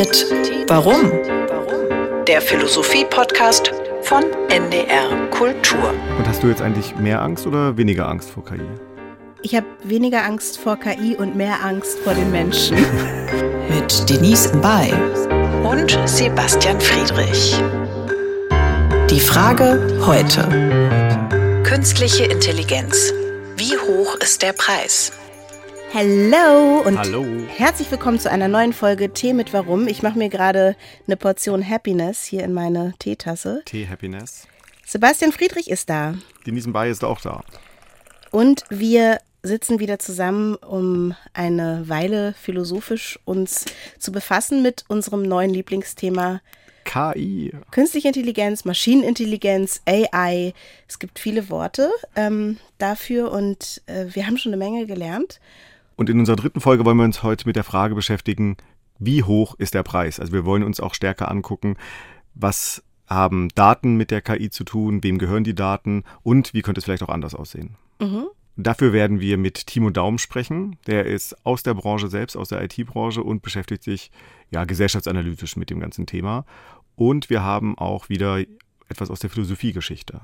[0.00, 0.24] mit
[0.66, 1.12] Warum?
[2.26, 3.70] Der Philosophie-Podcast
[4.00, 5.92] von NDR Kultur.
[6.16, 8.62] Und hast du jetzt eigentlich mehr Angst oder weniger Angst vor KI?
[9.42, 12.78] Ich habe weniger Angst vor KI und mehr Angst vor den Menschen.
[13.68, 14.90] Mit Denise Bay
[15.64, 17.60] und Sebastian Friedrich.
[19.10, 21.62] Die Frage heute.
[21.62, 23.12] Künstliche Intelligenz.
[23.54, 25.12] Wie hoch ist der Preis?
[25.92, 27.24] Hallo und Hallo.
[27.48, 29.88] herzlich willkommen zu einer neuen Folge Tee mit Warum.
[29.88, 30.76] Ich mache mir gerade
[31.06, 33.62] eine Portion Happiness hier in meine Teetasse.
[33.64, 34.46] Tee Happiness.
[34.86, 36.14] Sebastian Friedrich ist da
[36.46, 37.42] Denise Bay ist auch da.
[38.30, 43.64] und wir sitzen wieder zusammen, um eine Weile philosophisch uns
[43.98, 46.40] zu befassen mit unserem neuen Lieblingsthema
[46.84, 47.52] KI.
[47.70, 50.54] Künstliche Intelligenz, Maschinenintelligenz, AI.
[50.88, 55.40] Es gibt viele Worte ähm, dafür und äh, wir haben schon eine Menge gelernt.
[56.00, 58.56] Und in unserer dritten Folge wollen wir uns heute mit der Frage beschäftigen,
[58.98, 60.18] wie hoch ist der Preis?
[60.18, 61.76] Also wir wollen uns auch stärker angucken,
[62.32, 66.78] was haben Daten mit der KI zu tun, wem gehören die Daten und wie könnte
[66.78, 67.76] es vielleicht auch anders aussehen.
[68.00, 68.28] Mhm.
[68.56, 70.78] Dafür werden wir mit Timo Daum sprechen.
[70.86, 74.10] Der ist aus der Branche selbst, aus der IT-Branche und beschäftigt sich
[74.48, 76.46] ja gesellschaftsanalytisch mit dem ganzen Thema.
[76.96, 78.38] Und wir haben auch wieder
[78.88, 80.22] etwas aus der Philosophiegeschichte.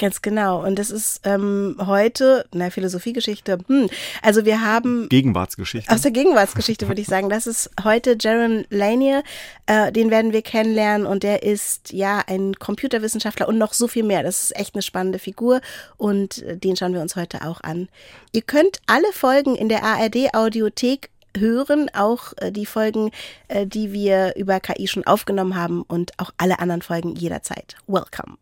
[0.00, 0.64] Ganz genau.
[0.64, 3.90] Und das ist ähm, heute, na, Philosophiegeschichte, hm.
[4.22, 5.92] also wir haben Gegenwartsgeschichte.
[5.92, 9.22] aus der Gegenwartsgeschichte, würde ich sagen, das ist heute Jaron Lanier,
[9.66, 14.02] äh, den werden wir kennenlernen und der ist ja ein Computerwissenschaftler und noch so viel
[14.02, 14.22] mehr.
[14.22, 15.60] Das ist echt eine spannende Figur
[15.98, 17.90] und äh, den schauen wir uns heute auch an.
[18.32, 23.10] Ihr könnt alle Folgen in der ARD Audiothek hören, auch äh, die Folgen,
[23.48, 27.76] äh, die wir über KI schon aufgenommen haben und auch alle anderen Folgen jederzeit.
[27.86, 28.38] Welcome.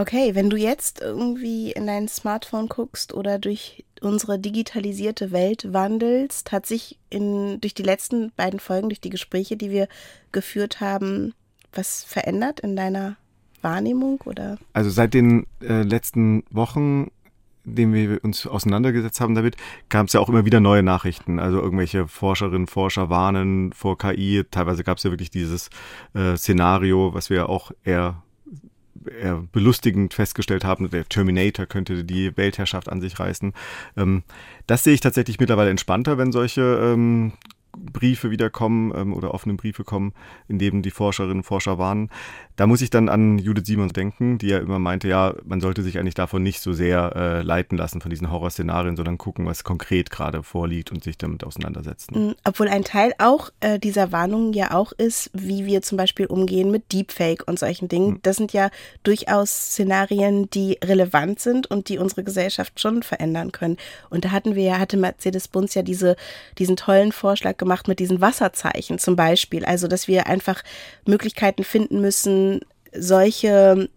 [0.00, 6.52] Okay, wenn du jetzt irgendwie in dein Smartphone guckst oder durch unsere digitalisierte Welt wandelst,
[6.52, 9.88] hat sich in, durch die letzten beiden Folgen, durch die Gespräche, die wir
[10.32, 11.34] geführt haben,
[11.74, 13.18] was verändert in deiner
[13.60, 14.56] Wahrnehmung oder?
[14.72, 17.10] Also seit den äh, letzten Wochen,
[17.64, 19.58] denen wir uns auseinandergesetzt haben damit,
[19.90, 21.38] gab es ja auch immer wieder neue Nachrichten.
[21.38, 24.44] Also irgendwelche Forscherinnen, Forscher warnen vor KI.
[24.50, 25.68] Teilweise gab es ja wirklich dieses
[26.14, 28.22] äh, Szenario, was wir auch eher
[29.52, 33.52] belustigend festgestellt haben, der Terminator könnte die Weltherrschaft an sich reißen.
[33.96, 34.22] Ähm,
[34.66, 37.32] das sehe ich tatsächlich mittlerweile entspannter, wenn solche ähm,
[37.76, 40.12] Briefe wieder kommen ähm, oder offene Briefe kommen,
[40.48, 42.10] in denen die Forscherinnen und Forscher warnen.
[42.60, 45.82] Da muss ich dann an Judith Simons denken, die ja immer meinte, ja, man sollte
[45.82, 49.64] sich eigentlich davon nicht so sehr äh, leiten lassen von diesen Horrorszenarien, sondern gucken, was
[49.64, 52.28] konkret gerade vorliegt und sich damit auseinandersetzen.
[52.28, 56.26] Mm, Obwohl ein Teil auch äh, dieser Warnungen ja auch ist, wie wir zum Beispiel
[56.26, 58.18] umgehen mit Deepfake und solchen Dingen.
[58.24, 58.68] Das sind ja
[59.04, 63.78] durchaus Szenarien, die relevant sind und die unsere Gesellschaft schon verändern können.
[64.10, 66.14] Und da hatten wir ja, hatte Mercedes-Benz ja diese,
[66.58, 69.64] diesen tollen Vorschlag gemacht mit diesen Wasserzeichen zum Beispiel.
[69.64, 70.62] Also, dass wir einfach
[71.06, 72.49] Möglichkeiten finden müssen,
[72.92, 73.88] solche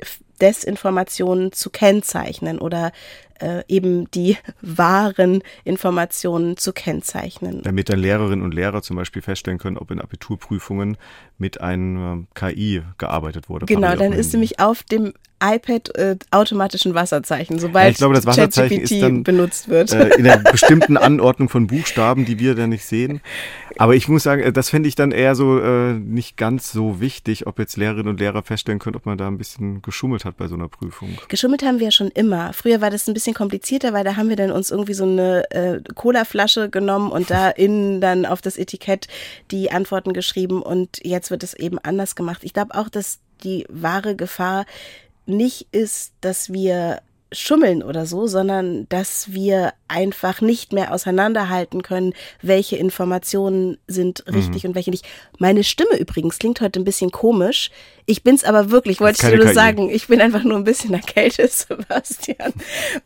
[0.41, 2.91] Desinformationen zu kennzeichnen oder
[3.39, 7.61] äh, eben die wahren Informationen zu kennzeichnen.
[7.63, 10.97] Damit dann Lehrerinnen und Lehrer zum Beispiel feststellen können, ob in Abiturprüfungen
[11.37, 13.65] mit einem KI gearbeitet wurde.
[13.65, 15.13] Genau, dann ist nämlich auf dem
[15.43, 19.91] iPad äh, automatisch ein Wasserzeichen, sobald Ja, ich glaube, das Wasserzeichen ist dann, benutzt wird.
[19.91, 23.19] äh, in der bestimmten Anordnung von Buchstaben, die wir dann nicht sehen.
[23.77, 27.01] Aber ich muss sagen, äh, das fände ich dann eher so äh, nicht ganz so
[27.01, 30.37] wichtig, ob jetzt Lehrerinnen und Lehrer feststellen können, ob man da ein bisschen geschummelt hat
[30.37, 31.09] bei so einer Prüfung.
[31.27, 32.53] Geschummelt haben wir ja schon immer.
[32.53, 35.49] Früher war das ein bisschen komplizierter, weil da haben wir dann uns irgendwie so eine
[35.51, 39.07] äh, Colaflasche genommen und da innen dann auf das Etikett
[39.51, 42.43] die Antworten geschrieben und jetzt wird es eben anders gemacht.
[42.43, 44.65] Ich glaube auch, dass die wahre Gefahr
[45.25, 47.01] nicht ist, dass wir
[47.33, 54.65] schummeln oder so, sondern dass wir einfach nicht mehr auseinanderhalten können, welche Informationen sind richtig
[54.65, 55.05] und welche nicht.
[55.39, 57.71] Meine Stimme übrigens klingt heute ein bisschen komisch.
[58.05, 59.53] Ich bin's aber wirklich, wollte ich dir nur KI.
[59.53, 59.89] sagen.
[59.89, 62.53] Ich bin einfach nur ein bisschen erkältet, Sebastian.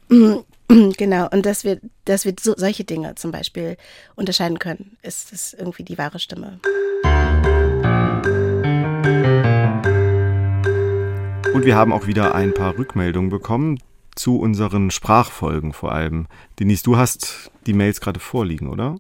[0.70, 3.78] Genau, und dass wir, dass wir so, solche Dinge zum Beispiel
[4.18, 6.60] unterscheiden können, ist das irgendwie die wahre Stimme.
[11.54, 13.80] Und wir haben auch wieder ein paar Rückmeldungen bekommen
[14.18, 16.28] zu unseren Sprachfolgen vor allem.
[16.60, 18.98] Denise, du hast die Mails gerade vorliegen, oder?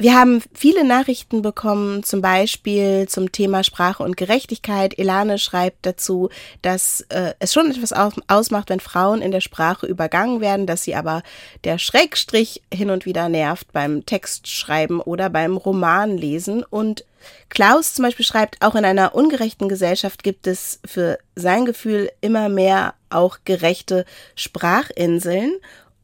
[0.00, 4.98] Wir haben viele Nachrichten bekommen, zum Beispiel zum Thema Sprache und Gerechtigkeit.
[4.98, 6.30] Elane schreibt dazu,
[6.62, 10.84] dass äh, es schon etwas aus ausmacht, wenn Frauen in der Sprache übergangen werden, dass
[10.84, 11.22] sie aber
[11.64, 16.64] der Schrägstrich hin und wieder nervt beim Textschreiben oder beim Romanlesen.
[16.64, 17.04] Und
[17.50, 22.48] Klaus zum Beispiel schreibt, auch in einer ungerechten Gesellschaft gibt es für sein Gefühl immer
[22.48, 24.04] mehr auch gerechte
[24.34, 25.54] Sprachinseln.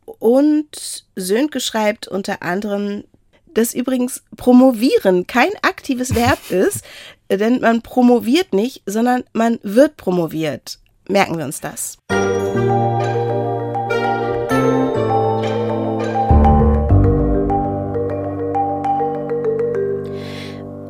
[0.04, 3.04] Und Sönke schreibt unter anderem,
[3.46, 6.84] dass übrigens promovieren kein aktives Verb ist,
[7.30, 10.78] denn man promoviert nicht, sondern man wird promoviert.
[11.08, 11.98] Merken wir uns das.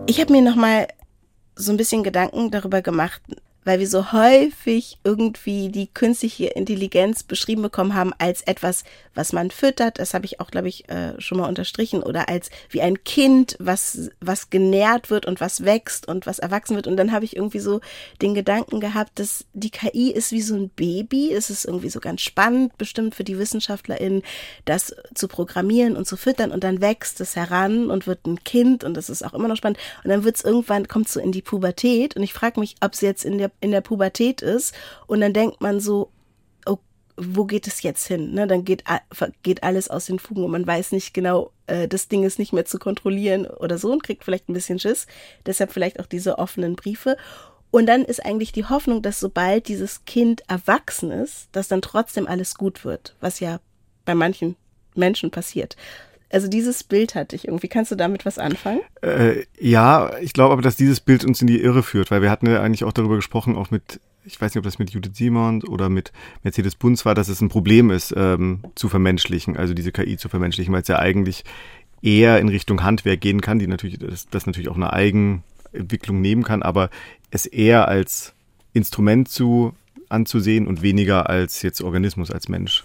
[0.08, 0.88] Ich habe mir noch mal
[1.56, 3.22] so ein bisschen Gedanken darüber gemacht,
[3.66, 9.50] weil wir so häufig irgendwie die künstliche Intelligenz beschrieben bekommen haben als etwas, was man
[9.50, 9.98] füttert.
[9.98, 12.00] Das habe ich auch, glaube ich, äh, schon mal unterstrichen.
[12.04, 16.76] Oder als wie ein Kind, was, was genährt wird und was wächst und was erwachsen
[16.76, 16.86] wird.
[16.86, 17.80] Und dann habe ich irgendwie so
[18.22, 21.32] den Gedanken gehabt, dass die KI ist wie so ein Baby.
[21.32, 24.22] Es ist irgendwie so ganz spannend, bestimmt für die WissenschaftlerInnen,
[24.64, 26.52] das zu programmieren und zu füttern.
[26.52, 28.84] Und dann wächst es heran und wird ein Kind.
[28.84, 29.78] Und das ist auch immer noch spannend.
[30.04, 32.14] Und dann wird es irgendwann, kommt so in die Pubertät.
[32.14, 34.74] Und ich frage mich, ob es jetzt in der in der Pubertät ist
[35.06, 36.10] und dann denkt man so,
[36.66, 36.78] oh,
[37.16, 38.32] wo geht es jetzt hin?
[38.32, 38.46] Ne?
[38.46, 38.84] Dann geht,
[39.42, 42.52] geht alles aus den Fugen und man weiß nicht genau, äh, das Ding ist nicht
[42.52, 45.06] mehr zu kontrollieren oder so und kriegt vielleicht ein bisschen Schiss.
[45.44, 47.16] Deshalb vielleicht auch diese offenen Briefe.
[47.70, 52.26] Und dann ist eigentlich die Hoffnung, dass sobald dieses Kind erwachsen ist, dass dann trotzdem
[52.26, 53.60] alles gut wird, was ja
[54.04, 54.56] bei manchen
[54.94, 55.76] Menschen passiert.
[56.30, 57.68] Also dieses Bild hatte ich irgendwie.
[57.68, 58.80] Kannst du damit was anfangen?
[59.02, 62.30] Äh, ja, ich glaube aber, dass dieses Bild uns in die Irre führt, weil wir
[62.30, 65.16] hatten ja eigentlich auch darüber gesprochen, auch mit, ich weiß nicht, ob das mit Judith
[65.16, 66.12] Simon oder mit
[66.42, 70.28] Mercedes Bunz war, dass es ein Problem ist, ähm, zu vermenschlichen, also diese KI zu
[70.28, 71.44] vermenschlichen, weil es ja eigentlich
[72.02, 76.42] eher in Richtung Handwerk gehen kann, die natürlich, das, das natürlich auch eine Eigenentwicklung nehmen
[76.42, 76.90] kann, aber
[77.30, 78.34] es eher als
[78.72, 79.74] Instrument zu
[80.08, 82.84] anzusehen und weniger als jetzt Organismus, als Mensch.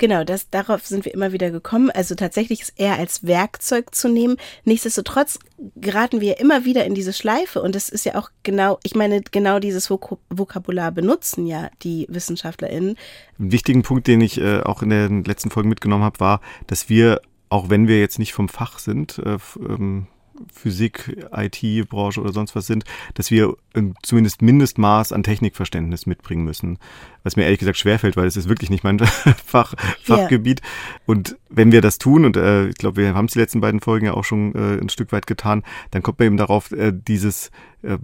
[0.00, 1.90] Genau, das, darauf sind wir immer wieder gekommen.
[1.90, 4.38] Also tatsächlich es eher als Werkzeug zu nehmen.
[4.64, 5.38] Nichtsdestotrotz
[5.76, 9.20] geraten wir immer wieder in diese Schleife und das ist ja auch genau, ich meine,
[9.20, 12.96] genau dieses Vok Vokabular benutzen ja die WissenschaftlerInnen.
[13.38, 16.88] Ein wichtigen Punkt, den ich äh, auch in den letzten Folgen mitgenommen habe, war, dass
[16.88, 17.20] wir,
[17.50, 20.06] auch wenn wir jetzt nicht vom Fach sind, äh, ähm,
[20.52, 22.84] Physik, IT-Branche oder sonst was sind,
[23.14, 23.56] dass wir
[24.02, 26.78] zumindest Mindestmaß an Technikverständnis mitbringen müssen.
[27.22, 28.98] Was mir ehrlich gesagt schwerfällt, weil es ist wirklich nicht mein
[29.44, 30.60] Fach, Fachgebiet.
[30.60, 31.00] Yeah.
[31.06, 33.80] Und wenn wir das tun, und äh, ich glaube, wir haben es die letzten beiden
[33.80, 36.92] Folgen ja auch schon äh, ein Stück weit getan, dann kommt man eben darauf, äh,
[36.94, 37.50] dieses
[37.82, 37.98] äh,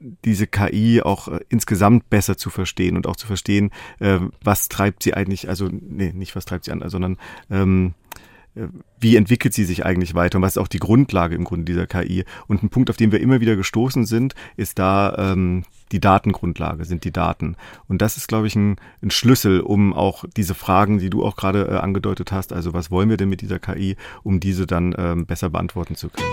[0.00, 5.02] diese KI auch äh, insgesamt besser zu verstehen und auch zu verstehen, äh, was treibt
[5.02, 7.16] sie eigentlich, also nee, nicht was treibt sie an, sondern
[7.50, 7.94] ähm,
[8.98, 11.86] wie entwickelt sie sich eigentlich weiter und was ist auch die Grundlage im Grunde dieser
[11.86, 12.24] KI.
[12.46, 16.84] Und ein Punkt, auf den wir immer wieder gestoßen sind, ist da ähm, die Datengrundlage,
[16.84, 17.56] sind die Daten.
[17.88, 21.36] Und das ist, glaube ich, ein, ein Schlüssel, um auch diese Fragen, die du auch
[21.36, 24.94] gerade äh, angedeutet hast, also was wollen wir denn mit dieser KI, um diese dann
[24.98, 26.26] ähm, besser beantworten zu können.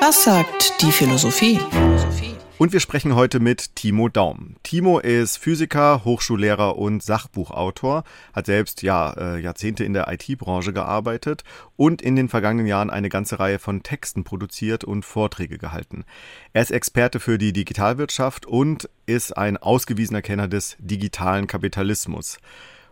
[0.00, 1.58] Was sagt die Philosophie?
[1.70, 2.47] Philosophie.
[2.58, 4.56] Und wir sprechen heute mit Timo Daum.
[4.64, 8.02] Timo ist Physiker, Hochschullehrer und Sachbuchautor,
[8.32, 11.44] hat selbst ja, äh, Jahrzehnte in der IT-Branche gearbeitet
[11.76, 16.04] und in den vergangenen Jahren eine ganze Reihe von Texten produziert und Vorträge gehalten.
[16.52, 22.38] Er ist Experte für die Digitalwirtschaft und ist ein ausgewiesener Kenner des digitalen Kapitalismus.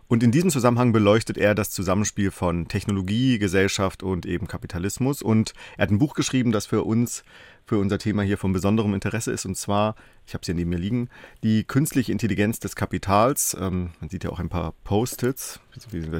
[0.07, 5.21] Und in diesem Zusammenhang beleuchtet er das Zusammenspiel von Technologie, Gesellschaft und eben Kapitalismus.
[5.21, 7.25] Und er hat ein Buch geschrieben, das für uns
[7.67, 9.45] für unser Thema hier von besonderem Interesse ist.
[9.45, 11.09] Und zwar, ich habe es hier neben mir liegen,
[11.43, 13.55] die künstliche Intelligenz des Kapitals.
[13.59, 15.59] Ähm, man sieht ja auch ein paar Post-its.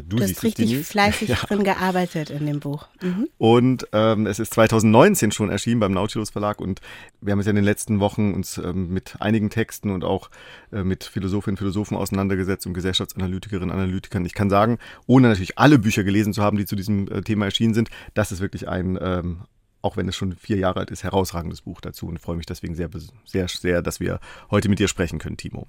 [0.06, 1.36] Du, hast richtig es, fleißig ja.
[1.38, 2.88] drin gearbeitet in dem Buch.
[3.02, 3.30] Mhm.
[3.38, 6.82] Und ähm, es ist 2019 schon erschienen beim Nautilus Verlag und
[7.22, 10.30] wir haben uns ja in den letzten Wochen uns ähm, mit einigen Texten und auch
[10.74, 14.26] äh, mit Philosophinnen und Philosophen auseinandergesetzt und Gesellschaftsanalytikerinnen und Analytikern.
[14.26, 17.46] Ich kann sagen, ohne natürlich alle Bücher gelesen zu haben, die zu diesem äh, Thema
[17.46, 19.40] erschienen sind, das ist wirklich ein, ähm,
[19.88, 22.76] auch wenn es schon vier Jahre alt ist, herausragendes Buch dazu und freue mich deswegen
[22.76, 22.90] sehr,
[23.26, 24.20] sehr, sehr, dass wir
[24.52, 25.66] heute mit dir sprechen können, Timo.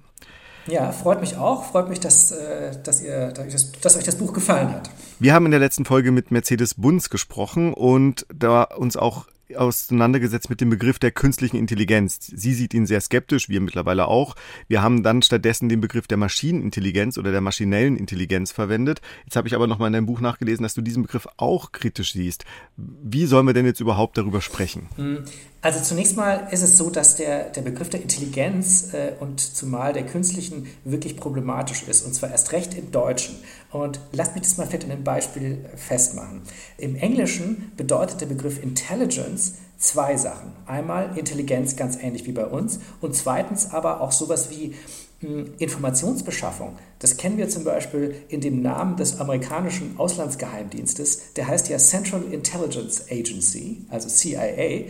[0.67, 1.71] Ja, freut mich auch.
[1.71, 4.89] Freut mich, dass, äh, dass, ihr, dass, dass euch das Buch gefallen hat.
[5.17, 9.25] Wir haben in der letzten Folge mit Mercedes Bunz gesprochen und da uns auch
[9.55, 12.19] auseinandergesetzt mit dem Begriff der künstlichen Intelligenz.
[12.21, 14.35] Sie sieht ihn sehr skeptisch, wir mittlerweile auch.
[14.67, 19.01] Wir haben dann stattdessen den Begriff der Maschinenintelligenz oder der maschinellen Intelligenz verwendet.
[19.25, 22.13] Jetzt habe ich aber nochmal in deinem Buch nachgelesen, dass du diesen Begriff auch kritisch
[22.13, 22.45] siehst.
[22.77, 24.89] Wie sollen wir denn jetzt überhaupt darüber sprechen?
[25.61, 29.91] Also zunächst mal ist es so, dass der, der Begriff der Intelligenz äh, und zumal
[29.91, 33.35] der künstlichen wirklich problematisch ist, und zwar erst recht im Deutschen.
[33.71, 36.43] Und lasst mich das mal vielleicht in einem Beispiel festmachen.
[36.77, 40.53] Im Englischen bedeutet der Begriff Intelligence zwei Sachen.
[40.65, 44.75] Einmal Intelligenz ganz ähnlich wie bei uns und zweitens aber auch sowas wie
[45.19, 46.77] hm, Informationsbeschaffung.
[46.99, 51.33] Das kennen wir zum Beispiel in dem Namen des amerikanischen Auslandsgeheimdienstes.
[51.33, 54.85] Der heißt ja Central Intelligence Agency, also CIA.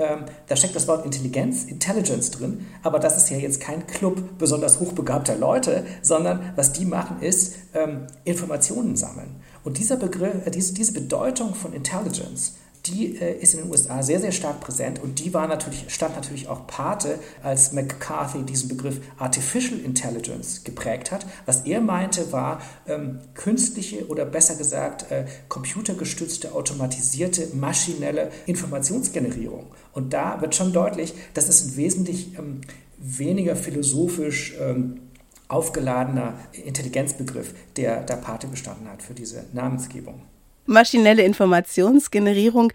[0.00, 4.38] Ähm, da steckt das Wort Intelligenz, Intelligence drin, aber das ist ja jetzt kein Club
[4.38, 9.36] besonders hochbegabter Leute, sondern was die machen ist ähm, Informationen sammeln.
[9.62, 12.54] Und dieser Begriff, äh, diese, diese Bedeutung von Intelligence
[12.86, 16.16] die äh, ist in den USA sehr, sehr stark präsent und die war natürlich, stand
[16.16, 21.26] natürlich auch Pate, als McCarthy diesen Begriff Artificial Intelligence geprägt hat.
[21.46, 29.66] Was er meinte, war ähm, künstliche oder besser gesagt äh, computergestützte, automatisierte, maschinelle Informationsgenerierung.
[29.92, 32.62] Und da wird schon deutlich, dass es ein wesentlich ähm,
[32.98, 35.00] weniger philosophisch ähm,
[35.48, 40.22] aufgeladener Intelligenzbegriff, der da Pate gestanden hat für diese Namensgebung
[40.66, 42.72] maschinelle Informationsgenerierung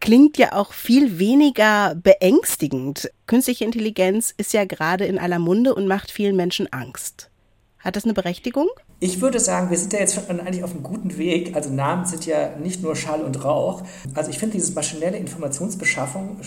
[0.00, 3.10] klingt ja auch viel weniger beängstigend.
[3.26, 7.30] Künstliche Intelligenz ist ja gerade in aller Munde und macht vielen Menschen Angst.
[7.78, 8.68] Hat das eine Berechtigung?
[9.00, 11.56] Ich würde sagen, wir sind ja jetzt schon eigentlich auf einem guten Weg.
[11.56, 13.82] Also Namen sind ja nicht nur Schall und Rauch.
[14.14, 16.38] Also ich finde diese maschinelle Informationsbeschaffung,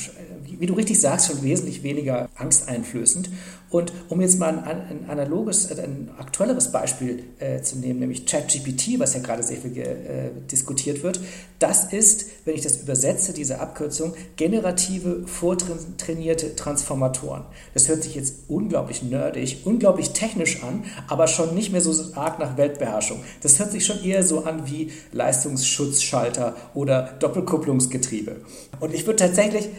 [0.60, 3.30] wie du richtig sagst, schon wesentlich weniger angsteinflößend.
[3.72, 8.26] Und um jetzt mal ein, ein analoges, äh, ein aktuelleres Beispiel äh, zu nehmen, nämlich
[8.26, 11.20] ChatGPT, was ja gerade sehr viel äh, diskutiert wird,
[11.60, 17.44] das ist, wenn ich das übersetze, diese Abkürzung, generative, vortrainierte Transformatoren.
[17.74, 22.40] Das hört sich jetzt unglaublich nerdig, unglaublich technisch an, aber schon nicht mehr so arg
[22.40, 23.22] nach Weltbeherrschung.
[23.42, 28.38] Das hört sich schon eher so an wie Leistungsschutzschalter oder Doppelkupplungsgetriebe.
[28.80, 29.70] Und ich würde tatsächlich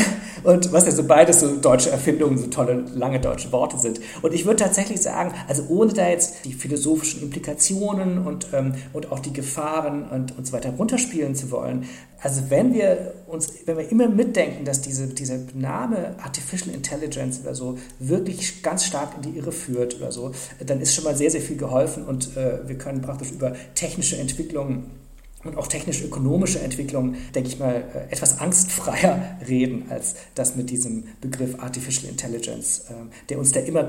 [0.44, 4.00] und was ja so beides so deutsche Erfindungen, so tolle, lange deutsche Worte sind.
[4.22, 9.12] Und ich würde tatsächlich sagen, also ohne da jetzt die philosophischen Implikationen und, ähm, und
[9.12, 11.86] auch die Gefahren und, und so weiter runterspielen zu wollen,
[12.20, 17.54] also wenn wir uns, wenn wir immer mitdenken, dass diese, dieser Name Artificial Intelligence oder
[17.54, 20.32] so wirklich ganz stark in die Irre führt oder so,
[20.64, 24.16] dann ist schon mal sehr, sehr viel geholfen und äh, wir können praktisch über technische
[24.16, 24.90] Entwicklungen
[25.48, 31.04] und auch technisch-ökonomische Entwicklung, denke ich mal, äh, etwas angstfreier reden, als das mit diesem
[31.20, 33.88] Begriff Artificial Intelligence, ähm, der uns da immer,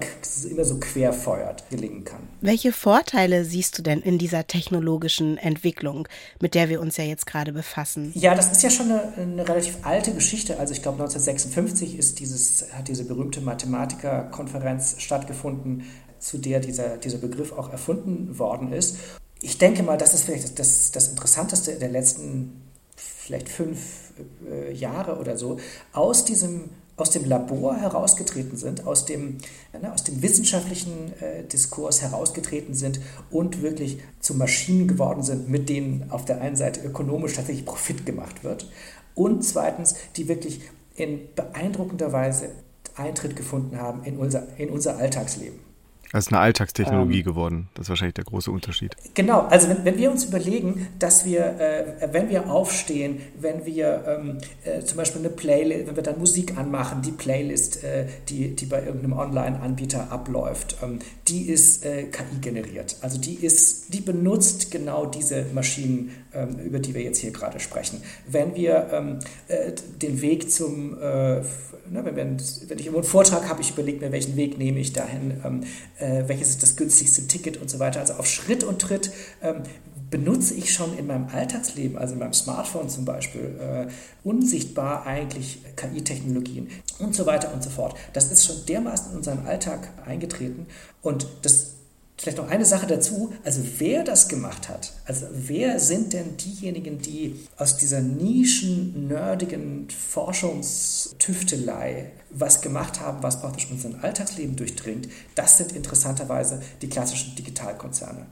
[0.49, 2.21] immer so querfeuert, gelingen kann.
[2.41, 6.07] Welche Vorteile siehst du denn in dieser technologischen Entwicklung,
[6.41, 8.11] mit der wir uns ja jetzt gerade befassen?
[8.15, 10.59] Ja, das ist ja schon eine, eine relativ alte Geschichte.
[10.59, 15.83] Also ich glaube 1956 ist dieses, hat diese berühmte Mathematikerkonferenz stattgefunden,
[16.19, 18.97] zu der dieser, dieser Begriff auch erfunden worden ist
[19.41, 22.61] ich denke mal, das ist vielleicht das, das Interessanteste der letzten
[22.95, 24.13] vielleicht fünf
[24.49, 25.57] äh, Jahre oder so,
[25.93, 29.37] aus diesem aus dem Labor herausgetreten sind, aus dem,
[29.79, 35.69] ne, aus dem wissenschaftlichen äh, Diskurs herausgetreten sind und wirklich zu Maschinen geworden sind, mit
[35.69, 38.67] denen auf der einen Seite ökonomisch tatsächlich Profit gemacht wird
[39.13, 40.61] und zweitens, die wirklich
[40.95, 42.49] in beeindruckender Weise
[42.95, 45.66] Eintritt gefunden haben in unser, in unser Alltagsleben.
[46.13, 47.69] Es ist eine Alltagstechnologie ähm, geworden.
[47.73, 48.95] Das ist wahrscheinlich der große Unterschied.
[49.13, 54.03] Genau, also wenn, wenn wir uns überlegen, dass wir, äh, wenn wir aufstehen, wenn wir
[54.07, 58.55] ähm, äh, zum Beispiel eine Playlist, wenn wir dann Musik anmachen, die Playlist, äh, die,
[58.55, 62.97] die bei irgendeinem Online-Anbieter abläuft, ähm, die ist äh, KI generiert.
[63.01, 67.59] Also die ist, die benutzt genau diese Maschinen, ähm, über die wir jetzt hier gerade
[67.59, 68.01] sprechen.
[68.27, 71.41] Wenn wir ähm, äh, den Weg zum, äh,
[71.91, 74.93] ne, wenn, wenn ich irgendwo einen Vortrag habe, ich überlege mir, welchen Weg nehme ich
[74.93, 75.63] dahin ähm,
[75.99, 77.99] äh, welches ist das günstigste Ticket und so weiter.
[77.99, 79.63] Also auf Schritt und Tritt ähm,
[80.09, 83.87] benutze ich schon in meinem Alltagsleben, also in meinem Smartphone zum Beispiel, äh,
[84.23, 87.95] unsichtbar eigentlich KI-Technologien und so weiter und so fort.
[88.13, 90.67] Das ist schon dermaßen in unseren Alltag eingetreten
[91.01, 91.76] und das
[92.19, 96.97] Vielleicht noch eine Sache dazu, also wer das gemacht hat, also wer sind denn diejenigen,
[96.99, 105.59] die aus dieser nischen, nerdigen Forschungstüftelei was gemacht haben, was praktisch unser Alltagsleben durchdringt, das
[105.59, 108.25] sind interessanterweise die klassischen Digitalkonzerne.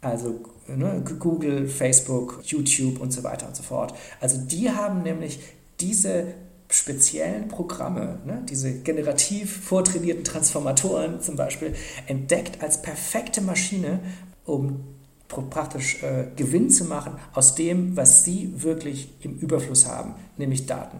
[0.00, 3.94] Also ne, Google, Facebook, YouTube und so weiter und so fort.
[4.20, 5.38] Also die haben nämlich
[5.80, 6.34] diese
[6.74, 11.74] speziellen Programme, ne, diese generativ vortrainierten Transformatoren zum Beispiel,
[12.06, 14.00] entdeckt als perfekte Maschine,
[14.44, 14.80] um
[15.28, 20.98] praktisch äh, Gewinn zu machen aus dem, was sie wirklich im Überfluss haben, nämlich Daten.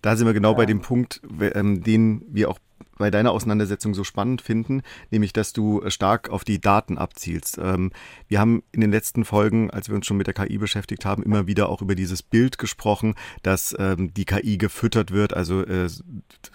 [0.00, 0.56] Da sind wir genau ja.
[0.56, 1.20] bei dem Punkt,
[1.54, 2.58] ähm, den wir auch
[2.98, 7.58] bei deiner Auseinandersetzung so spannend finden, nämlich dass du stark auf die Daten abzielst.
[7.58, 7.90] Ähm,
[8.28, 11.22] wir haben in den letzten Folgen, als wir uns schon mit der KI beschäftigt haben,
[11.22, 15.34] immer wieder auch über dieses Bild gesprochen, dass ähm, die KI gefüttert wird.
[15.34, 15.88] Also äh,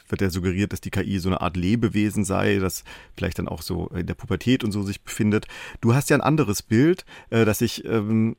[0.09, 2.83] wird ja suggeriert, dass die KI so eine Art Lebewesen sei, das
[3.15, 5.47] vielleicht dann auch so in der Pubertät und so sich befindet.
[5.81, 8.35] Du hast ja ein anderes Bild, äh, das ich ähm,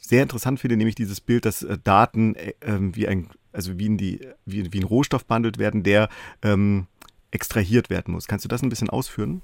[0.00, 3.96] sehr interessant finde, nämlich dieses Bild, dass äh, Daten äh, wie ein also wie, in
[3.96, 6.08] die, wie, wie ein Rohstoff behandelt werden, der
[6.42, 6.86] ähm,
[7.30, 8.26] extrahiert werden muss.
[8.26, 9.42] Kannst du das ein bisschen ausführen?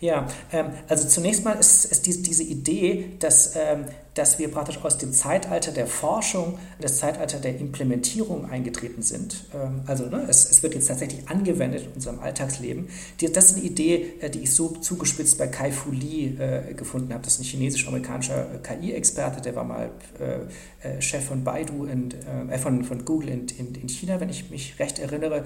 [0.00, 4.98] Ja, ähm, also zunächst mal ist, ist diese, Idee, dass ähm, dass wir praktisch aus
[4.98, 9.44] dem Zeitalter der Forschung, das Zeitalter der Implementierung eingetreten sind.
[9.54, 12.88] Ähm, also ne, es, es, wird jetzt tatsächlich angewendet in unserem Alltagsleben.
[13.32, 17.12] Das ist eine Idee, äh, die ich so zugespitzt bei Kai Fu Lee äh, gefunden
[17.12, 17.24] habe.
[17.24, 19.90] Das ist ein chinesisch-amerikanischer äh, KI-Experte, der war mal
[20.20, 22.10] äh, äh, Chef von Baidu, in,
[22.50, 25.44] äh, von, von Google in, in, in, China, wenn ich mich recht erinnere.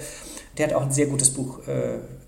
[0.58, 1.61] Der hat auch ein sehr gutes Buch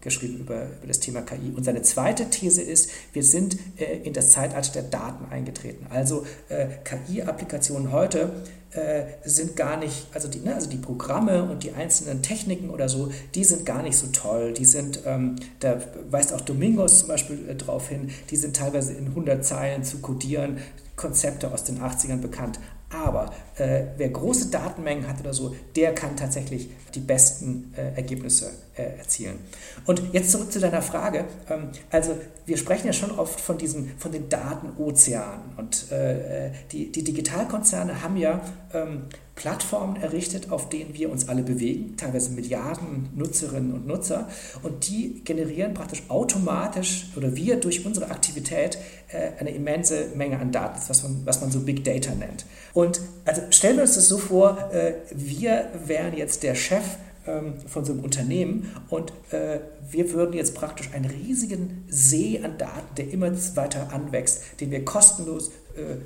[0.01, 1.53] geschrieben über, über das Thema KI.
[1.57, 3.57] Und seine zweite These ist, wir sind
[4.05, 5.87] in das Zeitalter der Daten eingetreten.
[5.89, 8.31] Also äh, KI-Applikationen heute
[8.73, 12.89] äh, sind gar nicht, also die, ne, also die Programme und die einzelnen Techniken oder
[12.89, 14.53] so, die sind gar nicht so toll.
[14.53, 15.81] Die sind, ähm, da
[16.11, 19.99] weist auch Domingos zum Beispiel äh, darauf hin, die sind teilweise in 100 Zeilen zu
[19.99, 20.59] codieren,
[20.97, 22.59] Konzepte aus den 80ern bekannt.
[22.91, 28.51] Aber äh, wer große Datenmengen hat oder so, der kann tatsächlich die besten äh, Ergebnisse
[28.83, 29.39] erzielen.
[29.87, 31.25] Und jetzt zurück zu deiner Frage.
[31.49, 32.17] Ähm, also
[32.47, 35.53] wir sprechen ja schon oft von, diesen, von den Datenozeanen.
[35.57, 38.41] Und äh, die, die Digitalkonzerne haben ja
[38.73, 39.05] ähm,
[39.39, 44.29] Plattformen errichtet, auf denen wir uns alle bewegen, teilweise Milliarden Nutzerinnen und Nutzer.
[44.63, 50.51] Und die generieren praktisch automatisch oder wir durch unsere Aktivität äh, eine immense Menge an
[50.51, 52.47] Daten, was man, was man so Big Data nennt.
[52.75, 56.85] Und also stellen wir uns das so vor, äh, wir wären jetzt der Chef
[57.29, 62.59] ähm, von so einem Unternehmen und äh, wir würden jetzt praktisch einen riesigen See an
[62.59, 65.53] Daten, der immer weiter anwächst, den wir kostenlos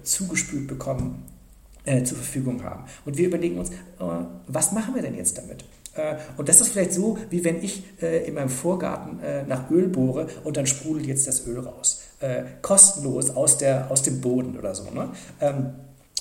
[0.02, 1.24] zugespült bekommen
[1.84, 2.84] äh, zur Verfügung haben.
[3.04, 3.74] Und wir überlegen uns, äh,
[4.46, 5.64] was machen wir denn jetzt damit?
[5.94, 9.70] Äh, und das ist vielleicht so, wie wenn ich äh, in meinem Vorgarten äh, nach
[9.70, 12.02] Öl bohre und dann sprudelt jetzt das Öl raus.
[12.20, 14.90] Äh, kostenlos aus, der, aus dem Boden oder so.
[14.90, 15.10] Ne?
[15.40, 15.70] Ähm,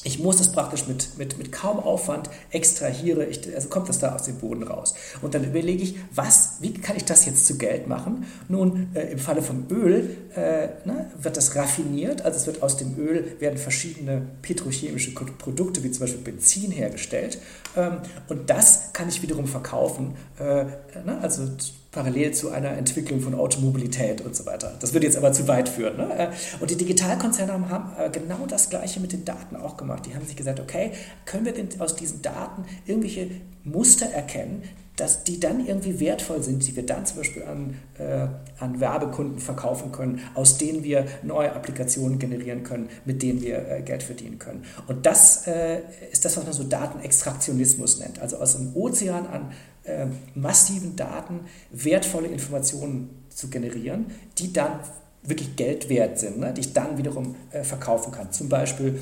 [0.04, 4.16] ich muss es praktisch mit, mit, mit kaum Aufwand extrahiere, ich, also kommt das da
[4.16, 4.96] aus dem Boden raus.
[5.22, 8.26] Und dann überlege ich, was, wie kann ich das jetzt zu Geld machen?
[8.48, 12.78] Nun, äh, im Falle vom Öl äh, ne, wird das raffiniert, also es wird aus
[12.78, 17.40] dem Öl werden verschiedene petrochemische Produkte, wie zum Beispiel Benzin hergestellt.
[17.76, 20.66] Ähm, und das kann ich wiederum verkaufen, äh,
[21.06, 21.48] ne, also
[21.92, 24.74] parallel zu einer Entwicklung von Automobilität und so weiter.
[24.80, 25.98] Das würde jetzt aber zu weit führen.
[25.98, 26.32] Ne?
[26.60, 30.06] Und die Digitalkonzerne haben äh, genau das Gleiche mit den Daten auch gemacht.
[30.06, 30.92] Die haben sich gesagt, okay,
[31.26, 33.32] können wir denn aus diesen Daten irgendwelche
[33.66, 34.64] Muster erkennen,
[34.96, 38.28] dass die dann irgendwie wertvoll sind, die wir dann zum Beispiel an, äh,
[38.60, 43.82] an Werbekunden verkaufen können, aus denen wir neue Applikationen generieren können, mit denen wir äh,
[43.82, 44.64] Geld verdienen können.
[44.88, 45.80] Und das äh,
[46.12, 48.20] ist das, was man so Datenextraktionismus nennt.
[48.20, 49.52] Also aus einem Ozean an
[49.84, 51.42] äh, massiven Daten
[51.72, 54.80] wertvolle Informationen zu generieren, die dann
[55.24, 56.54] wirklich Geld wert sind, ne?
[56.54, 58.32] die ich dann wiederum äh, verkaufen kann.
[58.32, 59.00] Zum Beispiel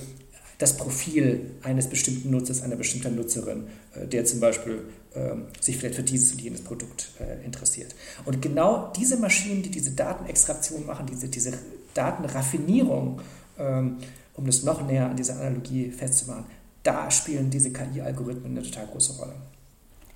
[0.57, 4.83] das Profil eines bestimmten Nutzers, einer bestimmten Nutzerin, äh, der zum Beispiel
[5.15, 7.95] ähm, sich vielleicht für dieses und jenes Produkt äh, interessiert.
[8.25, 11.53] Und genau diese Maschinen, die diese Datenextraktion machen, diese, diese
[11.93, 13.21] Datenraffinierung,
[13.57, 13.97] ähm,
[14.35, 16.45] um das noch näher an dieser Analogie festzumachen,
[16.83, 19.33] da spielen diese KI-Algorithmen eine total große Rolle.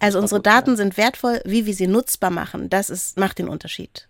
[0.04, 2.70] Also unsere Daten sind wertvoll, wie wir sie nutzbar machen.
[2.70, 4.10] Das ist, macht den Unterschied.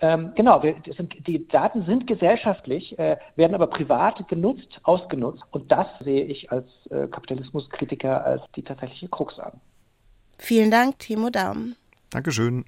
[0.00, 5.42] Ähm, genau, wir, sind, die Daten sind gesellschaftlich, äh, werden aber privat genutzt, ausgenutzt.
[5.50, 9.52] Und das sehe ich als äh, Kapitalismuskritiker als die tatsächliche Krux an.
[10.38, 11.74] Vielen Dank, Timo Daum.
[12.08, 12.64] Dankeschön.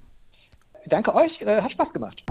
[0.84, 2.22] Danke euch, äh, hat Spaß gemacht.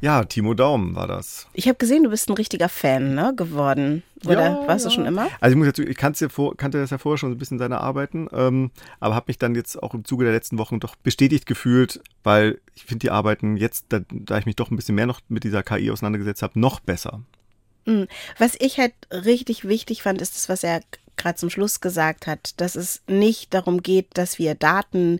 [0.00, 1.48] Ja, Timo Daum war das.
[1.54, 4.04] Ich habe gesehen, du bist ein richtiger Fan ne, geworden.
[4.24, 4.90] Oder ja, warst ja.
[4.90, 5.28] du schon immer?
[5.40, 7.80] Also ich muss jetzt, ich kannte, vor, kannte das ja vorher schon ein bisschen seine
[7.80, 11.46] Arbeiten, ähm, aber habe mich dann jetzt auch im Zuge der letzten Wochen doch bestätigt
[11.46, 15.06] gefühlt, weil ich finde die Arbeiten jetzt, da, da ich mich doch ein bisschen mehr
[15.06, 17.22] noch mit dieser KI auseinandergesetzt habe, noch besser.
[17.86, 18.06] Hm.
[18.38, 20.80] Was ich halt richtig wichtig fand, ist das, was er
[21.16, 25.18] gerade zum Schluss gesagt hat, dass es nicht darum geht, dass wir Daten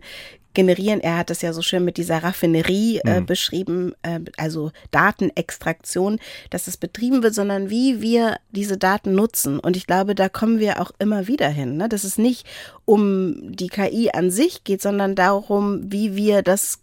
[0.53, 0.99] generieren.
[0.99, 3.25] Er hat das ja so schön mit dieser Raffinerie äh, mhm.
[3.25, 9.59] beschrieben, äh, also Datenextraktion, dass es betrieben wird, sondern wie wir diese Daten nutzen.
[9.59, 11.89] Und ich glaube, da kommen wir auch immer wieder hin, ne?
[11.89, 12.47] dass es nicht
[12.85, 16.79] um die KI an sich geht, sondern darum, wie wir das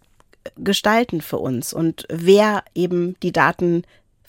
[0.57, 3.83] gestalten für uns und wer eben die Daten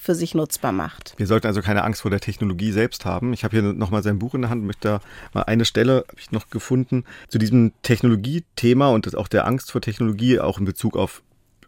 [0.07, 1.15] für sich nutzbar macht.
[1.17, 3.33] Wir sollten also keine Angst vor der Technologie selbst haben.
[3.33, 5.01] Ich habe hier nochmal sein Buch in der Hand, möchte da
[5.33, 9.81] mal eine Stelle, habe ich noch gefunden, zu diesem Technologiethema und auch der Angst vor
[9.81, 11.23] Technologie, auch in Bezug auf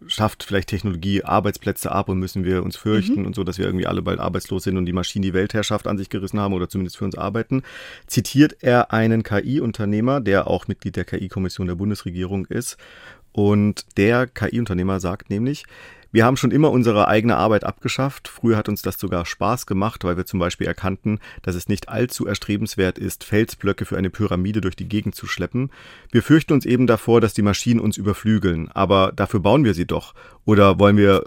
[0.08, 3.26] schafft vielleicht Technologie Arbeitsplätze ab und müssen wir uns fürchten mhm.
[3.26, 5.98] und so, dass wir irgendwie alle bald arbeitslos sind und die Maschinen die Weltherrschaft an
[5.98, 7.64] sich gerissen haben oder zumindest für uns arbeiten,
[8.08, 12.78] zitiert er einen KI-Unternehmer, der auch Mitglied der KI-Kommission der Bundesregierung ist.
[13.34, 15.66] Und der KI-Unternehmer sagt nämlich,
[16.12, 18.28] Wir haben schon immer unsere eigene Arbeit abgeschafft.
[18.28, 21.88] Früher hat uns das sogar Spaß gemacht, weil wir zum Beispiel erkannten, dass es nicht
[21.88, 25.70] allzu erstrebenswert ist, Felsblöcke für eine Pyramide durch die Gegend zu schleppen.
[26.12, 28.72] Wir fürchten uns eben davor, dass die Maschinen uns überflügeln.
[28.72, 30.16] Aber dafür bauen wir sie doch.
[30.50, 31.26] Oder wollen wir,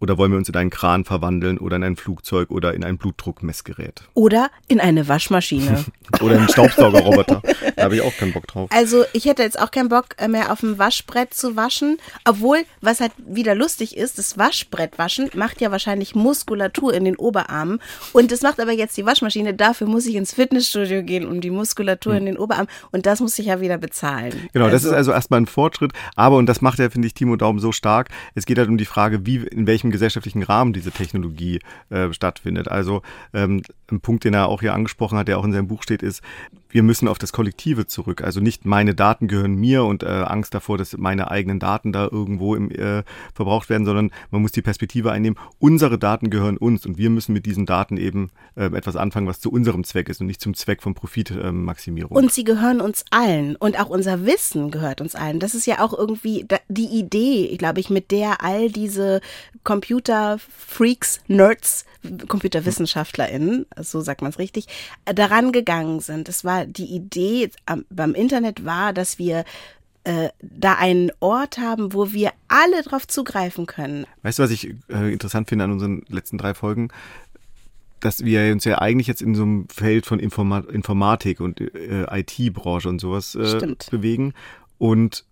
[0.00, 2.98] oder wollen wir uns in einen Kran verwandeln oder in ein Flugzeug oder in ein
[2.98, 4.02] Blutdruckmessgerät?
[4.14, 5.84] Oder in eine Waschmaschine.
[6.20, 7.40] oder einen Staubsaugerroboter.
[7.76, 8.68] da habe ich auch keinen Bock drauf.
[8.72, 11.98] Also ich hätte jetzt auch keinen Bock äh, mehr auf dem Waschbrett zu waschen.
[12.24, 17.78] Obwohl, was halt wieder lustig ist, das Waschbrettwaschen macht ja wahrscheinlich Muskulatur in den Oberarmen.
[18.12, 19.54] Und das macht aber jetzt die Waschmaschine.
[19.54, 22.18] Dafür muss ich ins Fitnessstudio gehen, um die Muskulatur hm.
[22.18, 22.68] in den Oberarmen.
[22.90, 24.48] Und das muss ich ja wieder bezahlen.
[24.52, 24.74] Genau, also.
[24.74, 25.92] das ist also erstmal ein Fortschritt.
[26.16, 28.78] Aber, und das macht ja, finde ich, Timo Daum so stark, es geht halt um
[28.78, 32.66] die Frage, wie, in welchem gesellschaftlichen Rahmen diese Technologie äh, stattfindet.
[32.66, 33.02] Also
[33.34, 36.02] ähm, ein Punkt, den er auch hier angesprochen hat, der auch in seinem Buch steht,
[36.02, 36.22] ist,
[36.70, 38.22] wir müssen auf das Kollektive zurück.
[38.22, 42.08] Also nicht meine Daten gehören mir und äh, Angst davor, dass meine eigenen Daten da
[42.10, 43.02] irgendwo im, äh,
[43.34, 47.32] verbraucht werden, sondern man muss die Perspektive einnehmen, unsere Daten gehören uns und wir müssen
[47.32, 50.54] mit diesen Daten eben äh, etwas anfangen, was zu unserem Zweck ist und nicht zum
[50.54, 52.16] Zweck von Profitmaximierung.
[52.16, 55.40] und sie gehören uns allen und auch unser Wissen gehört uns allen.
[55.40, 59.20] Das ist ja auch irgendwie die Idee, glaube ich, mit der all diese
[59.64, 61.84] Computer-Freaks, Nerds,
[62.28, 64.66] ComputerwissenschaftlerInnen, so sagt man es richtig,
[65.04, 66.28] daran gegangen sind.
[66.28, 67.50] Es war die Idee
[67.90, 69.44] beim Internet war, dass wir
[70.04, 74.06] äh, da einen Ort haben, wo wir alle drauf zugreifen können.
[74.22, 76.88] Weißt du, was ich äh, interessant finde an unseren letzten drei Folgen?
[78.00, 82.06] Dass wir uns ja eigentlich jetzt in so einem Feld von Informa Informatik und äh,
[82.10, 84.34] IT-Branche und sowas äh, bewegen.
[84.78, 85.24] Und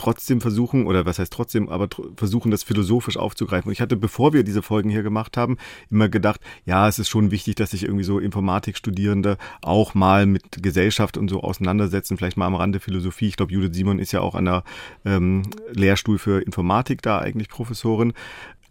[0.00, 3.68] trotzdem versuchen, oder was heißt trotzdem, aber tr versuchen, das philosophisch aufzugreifen.
[3.68, 5.58] Und ich hatte, bevor wir diese Folgen hier gemacht haben,
[5.90, 10.62] immer gedacht, ja, es ist schon wichtig, dass sich irgendwie so Informatikstudierende auch mal mit
[10.62, 13.28] Gesellschaft und so auseinandersetzen, vielleicht mal am Rande Philosophie.
[13.28, 14.64] Ich glaube, Judith Simon ist ja auch an der
[15.04, 18.14] ähm, Lehrstuhl für Informatik da eigentlich Professorin.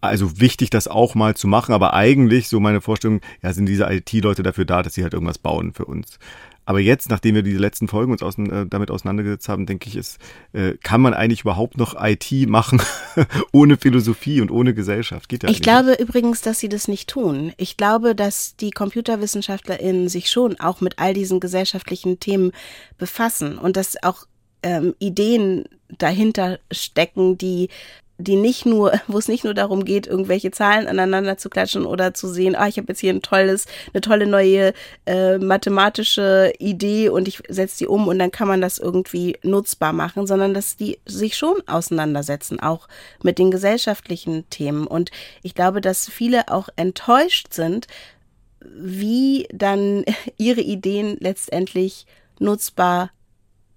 [0.01, 3.83] Also wichtig, das auch mal zu machen, aber eigentlich, so meine Vorstellung, ja, sind diese
[3.91, 6.17] IT-Leute dafür da, dass sie halt irgendwas bauen für uns.
[6.69, 9.95] Aber jetzt, nachdem wir diese letzten Folgen uns außen, äh, damit auseinandergesetzt haben, denke ich,
[9.95, 10.19] es
[10.53, 12.79] äh, kann man eigentlich überhaupt noch IT machen
[13.51, 15.29] ohne Philosophie und ohne Gesellschaft.
[15.29, 16.01] Geht ja ich glaube nicht.
[16.01, 17.53] übrigens, dass sie das nicht tun.
[17.57, 22.51] Ich glaube, dass die ComputerwissenschaftlerInnen sich schon auch mit all diesen gesellschaftlichen Themen
[22.99, 24.27] befassen und dass auch
[24.61, 25.63] ähm, Ideen
[25.97, 27.69] dahinter stecken, die
[28.19, 32.13] die nicht nur, wo es nicht nur darum geht, irgendwelche Zahlen aneinander zu klatschen oder
[32.13, 34.73] zu sehen, ah, ich habe jetzt hier ein tolles, eine tolle neue
[35.07, 39.93] äh, mathematische Idee und ich setze die um und dann kann man das irgendwie nutzbar
[39.93, 42.87] machen, sondern dass die sich schon auseinandersetzen, auch
[43.23, 44.85] mit den gesellschaftlichen Themen.
[44.85, 47.87] Und ich glaube, dass viele auch enttäuscht sind,
[48.61, 50.03] wie dann
[50.37, 52.05] ihre Ideen letztendlich
[52.39, 53.11] nutzbar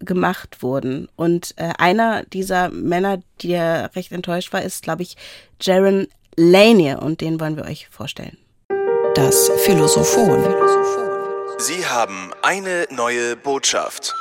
[0.04, 1.08] gemacht wurden.
[1.16, 5.16] Und äh, einer dieser Männer, der recht enttäuscht war, ist, glaube ich,
[5.60, 8.36] Jaron Lanier und den wollen wir euch vorstellen.
[9.14, 10.42] Das Philosophon.
[11.58, 14.14] Sie haben eine neue Botschaft.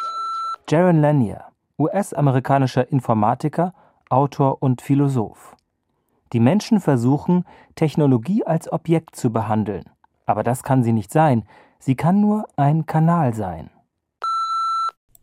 [0.70, 1.46] Jaron Lanier,
[1.80, 3.74] US-amerikanischer Informatiker,
[4.10, 5.56] Autor und Philosoph.
[6.34, 9.86] Die Menschen versuchen, Technologie als Objekt zu behandeln.
[10.26, 11.46] Aber das kann sie nicht sein.
[11.80, 13.70] Sie kann nur ein Kanal sein.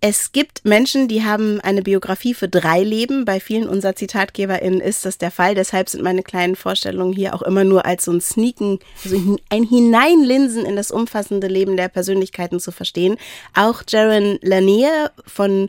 [0.00, 3.24] Es gibt Menschen, die haben eine Biografie für drei Leben.
[3.24, 5.56] Bei vielen unserer ZitatgeberInnen ist das der Fall.
[5.56, 9.64] Deshalb sind meine kleinen Vorstellungen hier auch immer nur als so ein Sneaken, also ein
[9.64, 13.16] Hineinlinsen in das umfassende Leben der Persönlichkeiten zu verstehen.
[13.56, 15.68] Auch Jaron Lanier, von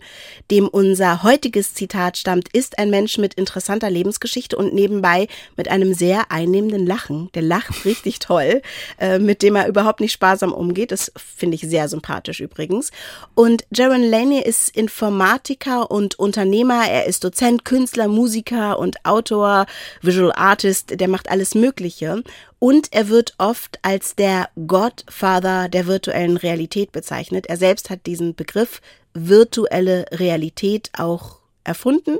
[0.52, 5.96] dem unser heutiges Zitat stammt, ist ein Mensch mit interessanter Lebensgeschichte und nebenbei mit einem
[5.96, 7.32] sehr einnehmenden Lachen.
[7.34, 8.62] Der lacht richtig toll,
[9.00, 10.92] äh, mit dem er überhaupt nicht sparsam umgeht.
[10.92, 12.92] Das finde ich sehr sympathisch übrigens.
[13.34, 16.90] Und Jaron Lanier Delaney ist Informatiker und Unternehmer.
[16.90, 19.66] Er ist Dozent, Künstler, Musiker und Autor,
[20.02, 21.00] Visual Artist.
[21.00, 22.22] Der macht alles Mögliche.
[22.60, 27.48] Und er wird oft als der Godfather der virtuellen Realität bezeichnet.
[27.48, 28.82] Er selbst hat diesen Begriff
[29.14, 32.18] virtuelle Realität auch erfunden.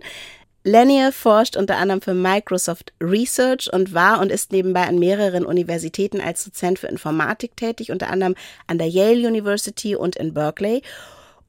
[0.64, 6.22] Lanier forscht unter anderem für Microsoft Research und war und ist nebenbei an mehreren Universitäten
[6.22, 8.36] als Dozent für Informatik tätig, unter anderem
[8.68, 10.82] an der Yale University und in Berkeley.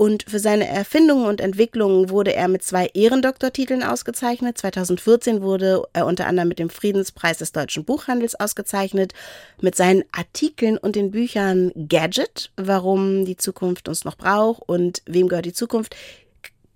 [0.00, 4.56] Und für seine Erfindungen und Entwicklungen wurde er mit zwei Ehrendoktortiteln ausgezeichnet.
[4.56, 9.12] 2014 wurde er unter anderem mit dem Friedenspreis des deutschen Buchhandels ausgezeichnet.
[9.60, 15.28] Mit seinen Artikeln und den Büchern Gadget, warum die Zukunft uns noch braucht und wem
[15.28, 15.94] gehört die Zukunft,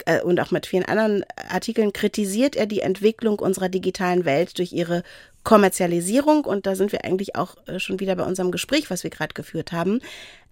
[0.05, 4.75] äh, und auch mit vielen anderen Artikeln kritisiert er die Entwicklung unserer digitalen Welt durch
[4.75, 5.03] ihre
[5.45, 6.45] Kommerzialisierung.
[6.45, 9.33] Und da sind wir eigentlich auch äh, schon wieder bei unserem Gespräch, was wir gerade
[9.33, 10.01] geführt haben.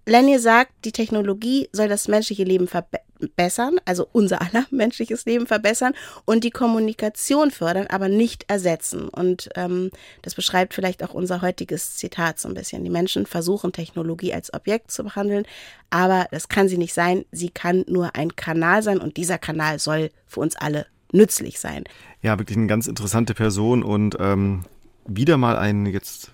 [0.05, 5.93] Lenny sagt, die Technologie soll das menschliche Leben verbessern, also unser aller menschliches Leben verbessern
[6.25, 9.07] und die Kommunikation fördern, aber nicht ersetzen.
[9.07, 12.83] Und ähm, das beschreibt vielleicht auch unser heutiges Zitat so ein bisschen.
[12.83, 15.45] Die Menschen versuchen Technologie als Objekt zu behandeln,
[15.89, 17.23] aber das kann sie nicht sein.
[17.31, 21.85] Sie kann nur ein Kanal sein und dieser Kanal soll für uns alle nützlich sein.
[22.21, 24.65] Ja, wirklich eine ganz interessante Person und ähm,
[25.05, 26.31] wieder mal ein jetzt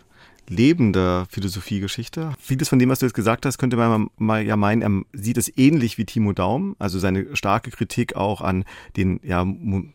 [0.50, 2.34] lebender Philosophiegeschichte.
[2.40, 5.38] Vieles von dem, was du jetzt gesagt hast, könnte man mal ja meinen, er sieht
[5.38, 8.66] es ähnlich wie Timo Daum, also seine starke Kritik auch an
[8.98, 9.46] den, ja,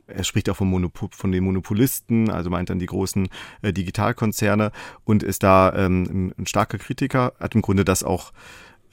[0.07, 3.29] er spricht auch vom Monopol, von den Monopolisten, also meint dann die großen
[3.62, 4.71] äh, Digitalkonzerne
[5.05, 8.33] und ist da ähm, ein starker Kritiker, hat im Grunde das auch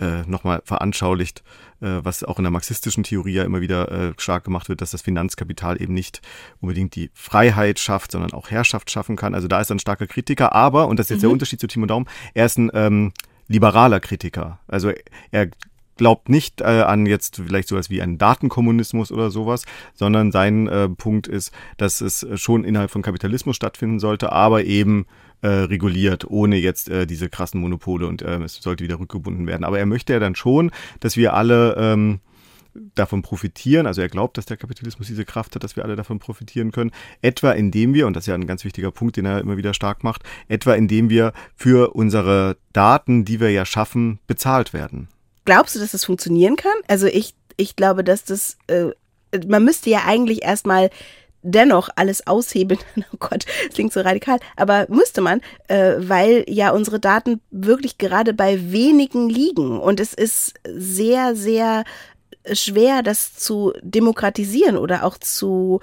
[0.01, 1.43] äh, nochmal veranschaulicht,
[1.79, 4.91] äh, was auch in der marxistischen Theorie ja immer wieder äh, stark gemacht wird, dass
[4.91, 6.21] das Finanzkapital eben nicht
[6.59, 9.35] unbedingt die Freiheit schafft, sondern auch Herrschaft schaffen kann.
[9.35, 11.21] Also da ist er ein starker Kritiker, aber, und das ist jetzt mhm.
[11.21, 13.13] der Unterschied zu Timo Daum, er ist ein ähm,
[13.47, 14.59] liberaler Kritiker.
[14.67, 14.91] Also
[15.31, 15.49] er
[15.97, 20.89] glaubt nicht äh, an jetzt vielleicht sowas wie einen Datenkommunismus oder sowas, sondern sein äh,
[20.89, 25.05] Punkt ist, dass es schon innerhalb von Kapitalismus stattfinden sollte, aber eben
[25.41, 29.63] äh, reguliert, ohne jetzt äh, diese krassen Monopole und äh, es sollte wieder rückgebunden werden.
[29.63, 32.19] Aber er möchte ja dann schon, dass wir alle ähm,
[32.95, 36.19] davon profitieren, also er glaubt, dass der Kapitalismus diese Kraft hat, dass wir alle davon
[36.19, 39.39] profitieren können, etwa indem wir, und das ist ja ein ganz wichtiger Punkt, den er
[39.39, 44.73] immer wieder stark macht, etwa indem wir für unsere Daten, die wir ja schaffen, bezahlt
[44.73, 45.09] werden.
[45.45, 46.71] Glaubst du, dass das funktionieren kann?
[46.87, 48.91] Also ich, ich glaube, dass das, äh,
[49.47, 50.89] man müsste ja eigentlich erstmal
[51.43, 52.79] dennoch alles aushebeln.
[53.13, 57.97] Oh Gott, das klingt so radikal, aber müsste man, äh, weil ja unsere Daten wirklich
[57.97, 61.83] gerade bei wenigen liegen und es ist sehr, sehr
[62.53, 65.79] schwer, das zu demokratisieren oder auch zu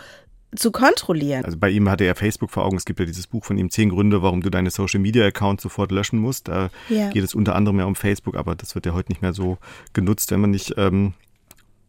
[0.57, 1.44] zu kontrollieren.
[1.44, 2.79] Also bei ihm hatte er Facebook vor Augen.
[2.79, 5.61] Es gibt ja dieses Buch von ihm, zehn Gründe, warum du deine Social Media Account
[5.61, 6.49] sofort löschen musst.
[6.49, 7.11] Da ja.
[7.11, 9.59] geht es unter anderem ja um Facebook, aber das wird ja heute nicht mehr so
[9.92, 11.12] genutzt, wenn man nicht ähm,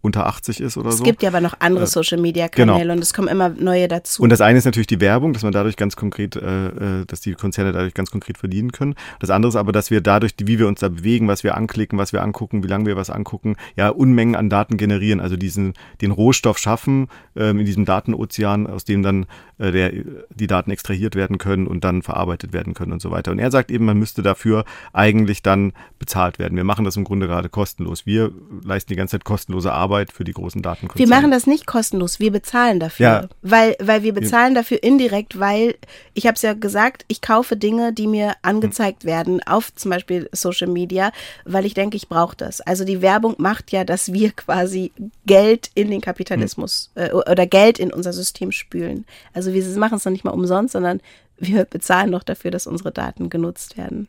[0.02, 1.04] unter 80 ist oder es so.
[1.04, 2.94] Es gibt ja aber noch andere äh, Social Media Kanäle genau.
[2.94, 4.24] und es kommen immer neue dazu.
[4.24, 7.20] Und das eine ist natürlich die Werbung, dass man dadurch ganz konkret, äh, äh, dass
[7.20, 8.96] die Konzerne dadurch ganz konkret verdienen können.
[9.20, 12.00] Das andere ist aber, dass wir dadurch, wie wir uns da bewegen, was wir anklicken,
[12.00, 15.74] was wir angucken, wie lange wir was angucken, ja Unmengen an Daten generieren, also diesen
[16.02, 19.26] den Rohstoff schaffen ähm, in diesem Datenozean, aus dem dann
[19.58, 19.92] äh, der,
[20.34, 23.32] die Daten extrahiert werden können und dann verarbeitet werden können und so weiter.
[23.32, 26.56] Und er sagt eben, man müsste dafür eigentlich dann bezahlt werden.
[26.56, 28.06] Wir machen das im Grunde gerade kostenlos.
[28.06, 28.32] Wir
[28.64, 31.10] leisten die ganze Zeit kostenlose Arbeit Arbeit für die großen Datenkonzerne.
[31.10, 33.06] Wir machen das nicht kostenlos, wir bezahlen dafür.
[33.06, 33.28] Ja.
[33.42, 35.76] Weil, weil wir bezahlen dafür indirekt, weil,
[36.14, 40.30] ich habe es ja gesagt, ich kaufe Dinge, die mir angezeigt werden auf zum Beispiel
[40.32, 41.12] Social Media,
[41.46, 42.62] weil ich denke, ich brauche das.
[42.62, 44.92] Also die Werbung macht ja, dass wir quasi
[45.26, 47.04] Geld in den Kapitalismus hm.
[47.04, 49.06] äh, oder Geld in unser System spülen.
[49.34, 51.02] Also wir machen es noch nicht mal umsonst, sondern
[51.38, 54.08] wir bezahlen doch dafür, dass unsere Daten genutzt werden.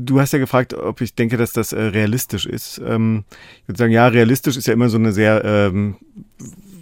[0.00, 2.80] Du hast ja gefragt, ob ich denke, dass das äh, realistisch ist.
[2.86, 3.24] Ähm,
[3.62, 5.96] ich würde sagen, ja, realistisch ist ja immer so eine sehr ähm,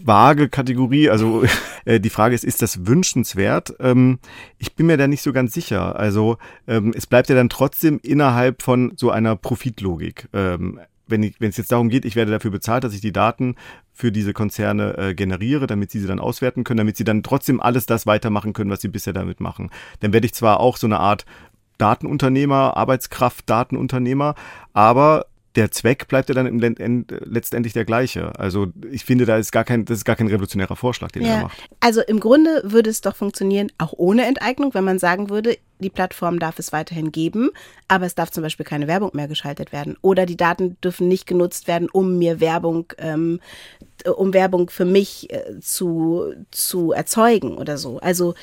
[0.05, 1.09] vage Kategorie.
[1.09, 1.43] Also
[1.87, 3.75] äh, die Frage ist, ist das wünschenswert?
[3.81, 4.19] Ähm,
[4.59, 5.97] ich bin mir da nicht so ganz sicher.
[5.99, 6.37] Also
[6.69, 10.29] ähm, es bleibt ja dann trotzdem innerhalb von so einer Profitlogik.
[10.35, 13.13] Ähm, wenn, ich, wenn es jetzt darum geht, ich werde dafür bezahlt, dass ich die
[13.13, 13.55] Daten
[13.95, 17.63] für diese Konzerne äh, generiere, damit sie sie dann auswerten können, damit sie dann trotzdem
[17.63, 19.71] alles das weitermachen können, was sie bisher damit machen.
[20.01, 21.25] Dann werde ich zwar auch so eine Art
[21.79, 24.35] Datenunternehmer, Arbeitskraft, Datenunternehmer,
[24.73, 28.39] aber der Zweck bleibt ja dann letztendlich der gleiche.
[28.39, 31.37] Also ich finde, da ist gar kein, das ist gar kein revolutionärer Vorschlag, den ja.
[31.37, 31.69] er macht.
[31.81, 35.91] Also im Grunde würde es doch funktionieren, auch ohne Enteignung, wenn man sagen würde, die
[35.91, 37.51] Plattform darf es weiterhin geben,
[37.89, 39.97] aber es darf zum Beispiel keine Werbung mehr geschaltet werden.
[40.03, 43.41] Oder die Daten dürfen nicht genutzt werden, um mir Werbung ähm,
[44.05, 47.99] um Werbung für mich äh, zu, zu erzeugen oder so.
[47.99, 48.35] Also,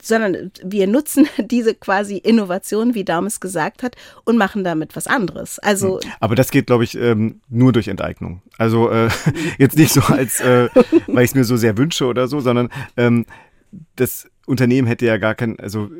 [0.00, 5.58] sondern wir nutzen diese quasi Innovation, wie Daumes gesagt hat, und machen damit was anderes.
[5.58, 6.10] Also, hm.
[6.20, 8.42] Aber das geht, glaube ich, ähm, nur durch Enteignung.
[8.58, 9.08] Also äh,
[9.58, 10.68] jetzt nicht so als, äh,
[11.06, 13.26] weil ich es mir so sehr wünsche oder so, sondern ähm,
[13.96, 15.90] das Unternehmen hätte ja gar kein, also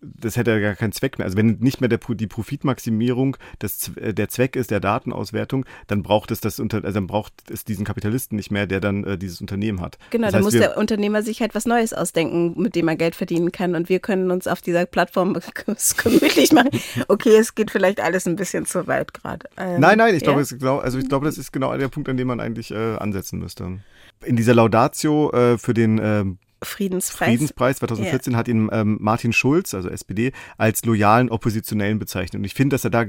[0.00, 1.26] das hätte ja gar keinen Zweck mehr.
[1.26, 6.02] Also wenn nicht mehr der, die Profitmaximierung das, äh, der Zweck ist der Datenauswertung, dann
[6.02, 9.40] braucht es das also dann braucht es diesen Kapitalisten nicht mehr, der dann äh, dieses
[9.40, 9.98] Unternehmen hat.
[10.10, 13.14] Genau, das dann muss der Unternehmer sich halt was Neues ausdenken, mit dem er Geld
[13.14, 13.74] verdienen kann.
[13.74, 15.38] Und wir können uns auf dieser Plattform
[16.02, 16.70] gemütlich machen.
[17.08, 19.48] Okay, es geht vielleicht alles ein bisschen zu weit gerade.
[19.56, 20.32] Ähm, nein, nein, ich ja?
[20.32, 22.96] glaube, genau, also ich glaube, das ist genau der Punkt, an dem man eigentlich äh,
[22.96, 23.80] ansetzen müsste.
[24.24, 26.24] In dieser Laudatio äh, für den äh,
[26.62, 27.28] Friedenspreis.
[27.28, 28.38] Friedenspreis 2014 ja.
[28.38, 32.40] hat ihn ähm, Martin Schulz, also SPD, als loyalen Oppositionellen bezeichnet.
[32.40, 33.04] Und ich finde, dass er da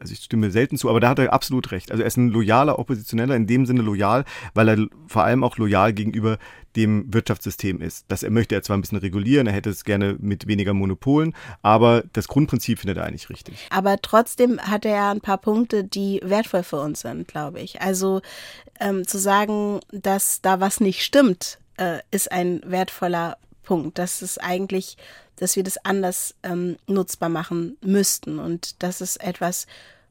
[0.00, 1.90] also ich stimme selten zu, aber da hat er absolut recht.
[1.90, 4.24] Also er ist ein loyaler Oppositioneller, in dem Sinne loyal,
[4.54, 6.38] weil er vor allem auch loyal gegenüber
[6.76, 8.06] dem Wirtschaftssystem ist.
[8.08, 11.34] Das er möchte er zwar ein bisschen regulieren, er hätte es gerne mit weniger Monopolen,
[11.62, 13.68] aber das Grundprinzip findet er eigentlich richtig.
[13.70, 17.82] Aber trotzdem hat er ja ein paar Punkte, die wertvoll für uns sind, glaube ich.
[17.82, 18.22] Also
[18.78, 23.98] ähm, zu sagen, dass da was nicht stimmt, äh, ist ein wertvoller Punkt.
[23.98, 24.96] Das ist eigentlich,
[25.36, 28.38] dass wir das anders ähm, nutzbar machen müssten.
[28.38, 29.66] Und das ist etwas,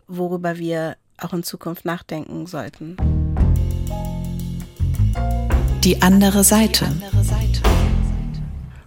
[0.08, 2.97] worüber wir auch in Zukunft nachdenken sollten.
[5.84, 6.86] Die andere Seite.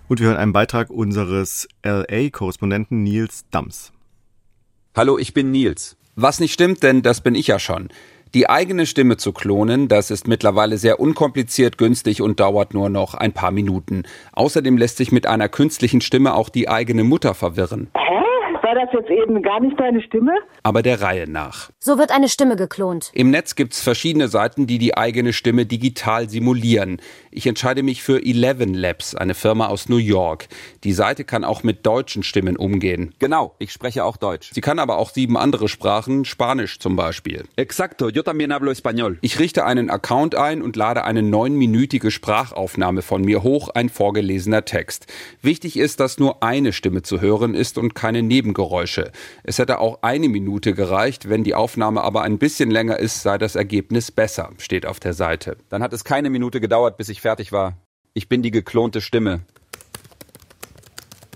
[0.08, 3.92] Und wir hören einen Beitrag unseres LA-Korrespondenten Nils Dams.
[4.94, 5.96] Hallo, ich bin Nils.
[6.16, 7.88] Was nicht stimmt, denn das bin ich ja schon.
[8.34, 13.12] Die eigene Stimme zu klonen, das ist mittlerweile sehr unkompliziert, günstig und dauert nur noch
[13.12, 14.04] ein paar Minuten.
[14.32, 17.90] Außerdem lässt sich mit einer künstlichen Stimme auch die eigene Mutter verwirren.
[18.72, 20.32] War das jetzt eben gar nicht deine Stimme?
[20.62, 21.70] Aber der Reihe nach.
[21.78, 23.10] So wird eine Stimme geklont.
[23.12, 26.98] Im Netz gibt's verschiedene Seiten, die die eigene Stimme digital simulieren.
[27.30, 30.48] Ich entscheide mich für Eleven Labs, eine Firma aus New York.
[30.84, 33.14] Die Seite kann auch mit deutschen Stimmen umgehen.
[33.18, 34.52] Genau, ich spreche auch Deutsch.
[34.54, 37.44] Sie kann aber auch sieben andere Sprachen, Spanisch zum Beispiel.
[37.56, 39.18] Exacto, yo también hablo español.
[39.20, 44.64] Ich richte einen Account ein und lade eine neunminütige Sprachaufnahme von mir hoch, ein vorgelesener
[44.64, 45.12] Text.
[45.42, 48.61] Wichtig ist, dass nur eine Stimme zu hören ist und keine Nebengeräusche.
[49.44, 53.38] Es hätte auch eine Minute gereicht, wenn die Aufnahme aber ein bisschen länger ist, sei
[53.38, 55.56] das Ergebnis besser, steht auf der Seite.
[55.68, 57.76] Dann hat es keine Minute gedauert, bis ich fertig war.
[58.14, 59.40] Ich bin die geklonte Stimme.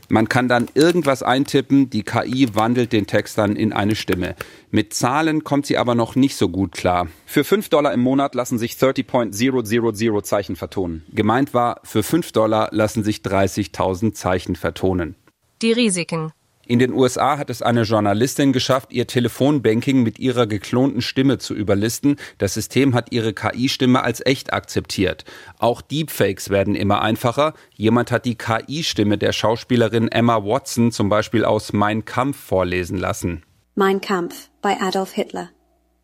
[0.09, 4.37] Man kann dann irgendwas eintippen, die KI wandelt den Text dann in eine Stimme.
[4.71, 7.09] Mit Zahlen kommt sie aber noch nicht so gut klar.
[7.25, 11.05] Für 5 Dollar im Monat lassen sich 30.000 Zeichen vertonen.
[11.13, 15.17] Gemeint war, für 5 Dollar lassen sich 30.000 Zeichen vertonen.
[15.61, 16.31] Die Risiken.
[16.69, 21.55] In den USA hat es eine Journalistin geschafft, ihr Telefonbanking mit ihrer geklonten Stimme zu
[21.55, 22.17] überlisten.
[22.39, 25.25] Das System hat ihre KI-Stimme als echt akzeptiert.
[25.61, 27.55] Auch Deepfakes werden immer einfacher.
[27.77, 33.45] Jemand hat die KI-Stimme der Schauspielerin Emma Watson zum Beispiel aus Mein Kampf vorlesen lassen.
[33.77, 35.51] Mein Kampf by Adolf Hitler.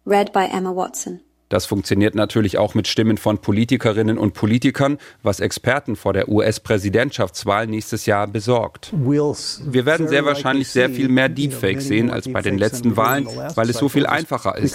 [0.06, 1.20] Read by Emma Watson.
[1.52, 7.66] Das funktioniert natürlich auch mit Stimmen von Politikerinnen und Politikern, was Experten vor der US-Präsidentschaftswahl
[7.66, 8.90] nächstes Jahr besorgt.
[8.94, 13.68] Wir werden sehr wahrscheinlich sehr viel mehr Deepfakes sehen als bei den letzten Wahlen, weil
[13.68, 14.72] es so viel einfacher ist,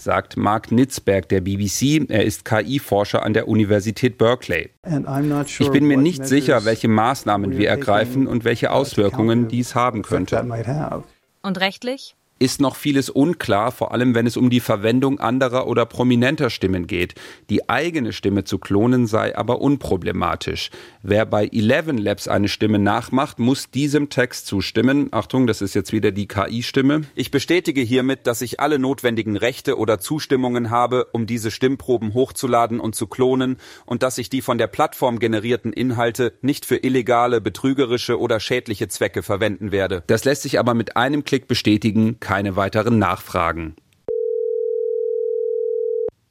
[0.00, 2.10] sagt Mark Nitzberg der BBC.
[2.10, 4.68] Er ist KI-Forscher an der Universität Berkeley.
[5.46, 10.44] Ich bin mir nicht sicher, welche Maßnahmen wir ergreifen und welche Auswirkungen dies haben könnte.
[11.40, 12.16] Und rechtlich?
[12.40, 16.86] Ist noch vieles unklar, vor allem wenn es um die Verwendung anderer oder prominenter Stimmen
[16.86, 17.14] geht.
[17.48, 20.70] Die eigene Stimme zu klonen sei aber unproblematisch.
[21.02, 25.08] Wer bei Eleven Labs eine Stimme nachmacht, muss diesem Text zustimmen.
[25.12, 27.02] Achtung, das ist jetzt wieder die KI-Stimme.
[27.14, 32.80] Ich bestätige hiermit, dass ich alle notwendigen Rechte oder Zustimmungen habe, um diese Stimmproben hochzuladen
[32.80, 37.40] und zu klonen und dass ich die von der Plattform generierten Inhalte nicht für illegale,
[37.40, 40.02] betrügerische oder schädliche Zwecke verwenden werde.
[40.08, 43.76] Das lässt sich aber mit einem Klick bestätigen keine weiteren Nachfragen.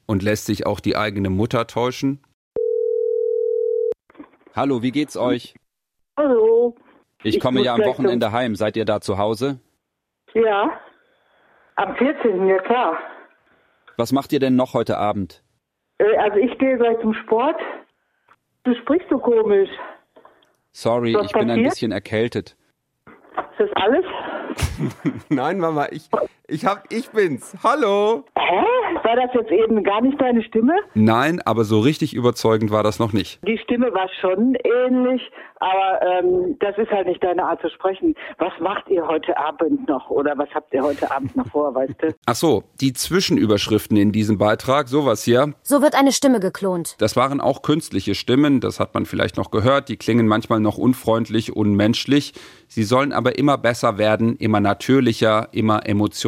[0.06, 2.20] Und lässt sich auch die eigene Mutter täuschen?
[4.54, 5.54] Hallo, wie geht's euch?
[6.18, 6.74] Hallo.
[7.22, 8.54] Ich, komme ja am Wochenende heim.
[8.54, 9.60] Seid ihr da zu Hause?
[10.34, 10.78] Ja.
[11.76, 12.46] Am 14.
[12.46, 12.98] Ja klar.
[13.96, 15.42] Was macht ihr denn noch heute Abend?
[15.98, 17.60] Äh, also ich gehe gleich zum Sport.
[18.64, 19.70] Du sprichst so komisch.
[20.72, 21.70] Sorry, Was ich bin ein passiert?
[21.70, 22.56] bisschen erkältet.
[23.06, 24.04] Ist das alles?
[25.28, 26.08] Nein, Mama, ich,
[26.46, 27.56] ich hab, ich bin's.
[27.62, 28.24] Hallo.
[28.36, 28.64] Hä?
[29.02, 30.74] War das jetzt eben gar nicht deine Stimme?
[30.94, 33.40] Nein, aber so richtig überzeugend war das noch nicht.
[33.46, 35.20] Die Stimme war schon ähnlich,
[35.58, 38.14] aber ähm, das ist halt nicht deine Art zu sprechen.
[38.38, 41.94] Was macht ihr heute Abend noch oder was habt ihr heute Abend noch vor, weißt
[42.00, 42.14] du?
[42.26, 46.96] Ach so, die Zwischenüberschriften in diesem Beitrag, sowas hier, So wird eine Stimme geklont.
[46.98, 50.78] das waren auch künstliche Stimmen, das hat man vielleicht noch gehört, die klingen manchmal noch
[50.78, 52.32] unfreundlich, unmenschlich.
[52.68, 55.84] Sie sollen aber immer besser werden, immer natürlicher, immer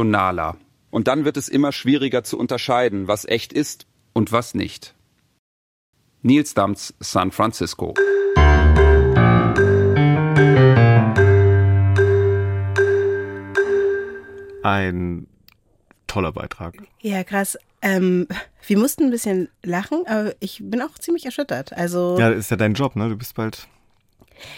[0.07, 0.57] emotionaler.
[0.91, 3.87] Und dann wird es immer schwieriger zu unterscheiden, was echt ist.
[4.13, 4.95] Und was nicht.
[6.23, 7.93] Nils Dams, San Francisco.
[14.63, 15.27] Ein
[16.07, 16.77] toller Beitrag.
[17.03, 17.59] Ja, krass.
[17.83, 18.27] Ähm,
[18.67, 21.75] wir mussten ein bisschen lachen, aber ich bin auch ziemlich erschüttert.
[21.75, 23.11] Also Ja, das ist ja dein Job, ne?
[23.11, 23.69] Du bist bald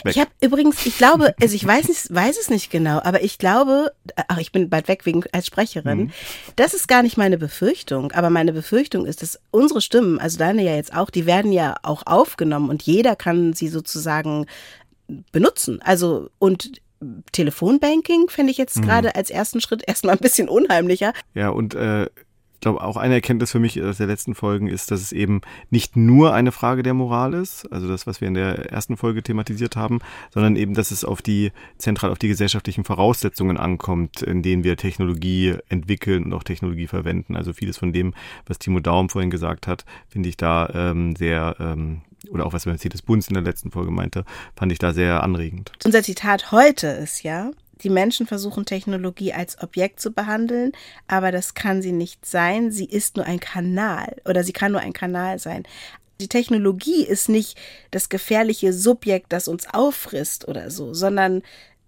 [0.05, 0.15] weg.
[0.15, 3.39] ich habe übrigens, ich glaube, also ich weiß nicht, weiß es nicht genau, aber ich
[3.39, 3.93] glaube,
[4.29, 5.99] ach, ich bin bald weg wegen als Sprecherin.
[5.99, 6.11] Mhm.
[6.57, 10.63] Das ist gar nicht meine Befürchtung, aber meine Befürchtung ist, dass unsere Stimmen, also deine
[10.63, 14.47] ja jetzt auch, die werden ja auch aufgenommen und jeder kann sie sozusagen
[15.33, 15.81] benutzen.
[15.83, 16.81] Also und
[17.33, 18.83] Telefonbanking fände ich jetzt Mhm.
[18.83, 21.13] gerade als ersten Schritt erstmal ein bisschen unheimlicher.
[21.35, 22.07] Ja, und äh,
[22.59, 25.43] ich glaube, auch eine Erkenntnis für mich aus der letzten Folgen ist, dass es eben
[25.71, 29.23] nicht nur eine Frage der Moral ist, also das, was wir in der ersten Folge
[29.23, 30.01] thematisiert haben,
[30.35, 34.77] sondern eben, dass es auf die, zentral auf die gesellschaftlichen Voraussetzungen ankommt, in denen wir
[34.77, 37.37] Technologie entwickeln und auch Technologie verwenden.
[37.37, 38.13] Also vieles von dem,
[38.47, 42.67] was Timo Daum vorhin gesagt hat, finde ich da ähm, sehr, ähm, oder auch was
[42.67, 44.25] Mercedes Bunz in der letzten Folge meinte,
[44.57, 45.71] fand ich da sehr anregend.
[45.85, 47.53] Unser Zitat heute ist ja,
[47.83, 50.73] die Menschen versuchen Technologie als Objekt zu behandeln,
[51.07, 52.71] aber das kann sie nicht sein.
[52.71, 55.65] Sie ist nur ein Kanal oder sie kann nur ein Kanal sein.
[56.21, 57.59] Die Technologie ist nicht
[57.91, 61.43] das gefährliche Subjekt, das uns auffrisst oder so, sondern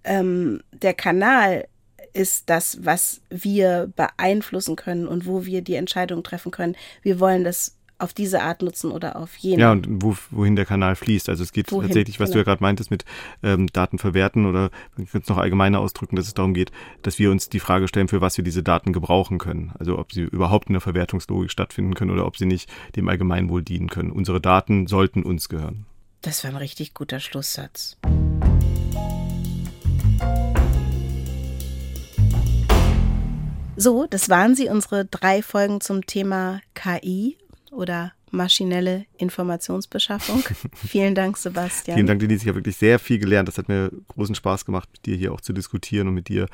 [0.04, 1.66] ähm, der Kanal
[2.12, 6.76] ist das, was wir beeinflussen können und wo wir die Entscheidung treffen können.
[7.02, 9.60] Wir wollen das auf diese Art nutzen oder auf jene.
[9.60, 11.28] Ja, und wo, wohin der Kanal fließt.
[11.28, 12.34] Also es geht wohin, tatsächlich, was genau.
[12.34, 13.04] du ja gerade meintest, mit
[13.42, 16.72] ähm, Daten verwerten oder man könnte es noch allgemeiner ausdrücken, dass es darum geht,
[17.02, 19.72] dass wir uns die Frage stellen, für was wir diese Daten gebrauchen können.
[19.78, 23.62] Also ob sie überhaupt in der Verwertungslogik stattfinden können oder ob sie nicht dem Allgemeinwohl
[23.62, 24.10] dienen können.
[24.10, 25.86] Unsere Daten sollten uns gehören.
[26.22, 27.96] Das war ein richtig guter Schlusssatz.
[33.76, 37.38] So, das waren sie, unsere drei Folgen zum Thema KI
[37.70, 40.42] oder maschinelle Informationsbeschaffung.
[40.74, 41.96] Vielen Dank, Sebastian.
[41.96, 42.42] Vielen Dank, Denise.
[42.42, 43.48] Ich habe wirklich sehr viel gelernt.
[43.48, 46.46] Das hat mir großen Spaß gemacht, mit dir hier auch zu diskutieren und mit dir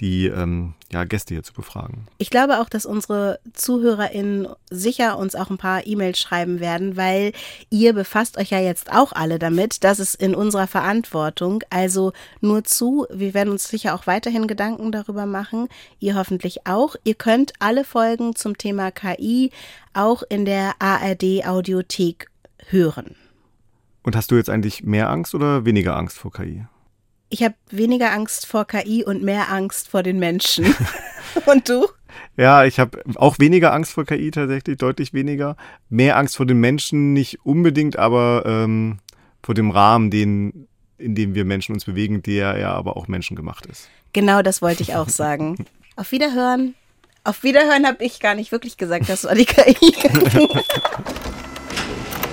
[0.00, 2.06] die ähm, ja, Gäste hier zu befragen.
[2.18, 7.32] Ich glaube auch, dass unsere ZuhörerInnen sicher uns auch ein paar E-Mails schreiben werden, weil
[7.70, 9.84] ihr befasst euch ja jetzt auch alle damit.
[9.84, 11.62] Das ist in unserer Verantwortung.
[11.70, 13.06] Also nur zu.
[13.12, 15.68] Wir werden uns sicher auch weiterhin Gedanken darüber machen.
[16.00, 16.96] Ihr hoffentlich auch.
[17.04, 19.50] Ihr könnt alle Folgen zum Thema KI
[19.92, 22.28] auch in der ARD Audiothek
[22.68, 23.14] hören.
[24.02, 26.66] Und hast du jetzt eigentlich mehr Angst oder weniger Angst vor KI?
[27.34, 30.72] Ich habe weniger Angst vor KI und mehr Angst vor den Menschen.
[31.46, 31.88] und du?
[32.36, 35.56] Ja, ich habe auch weniger Angst vor KI tatsächlich, deutlich weniger.
[35.88, 39.00] Mehr Angst vor den Menschen nicht unbedingt, aber ähm,
[39.42, 43.66] vor dem Rahmen, den, in dem wir Menschen uns bewegen, der ja aber auch menschengemacht
[43.66, 43.88] ist.
[44.12, 45.56] Genau das wollte ich auch sagen.
[45.96, 46.76] Auf Wiederhören.
[47.24, 49.92] Auf Wiederhören habe ich gar nicht wirklich gesagt, das war die KI.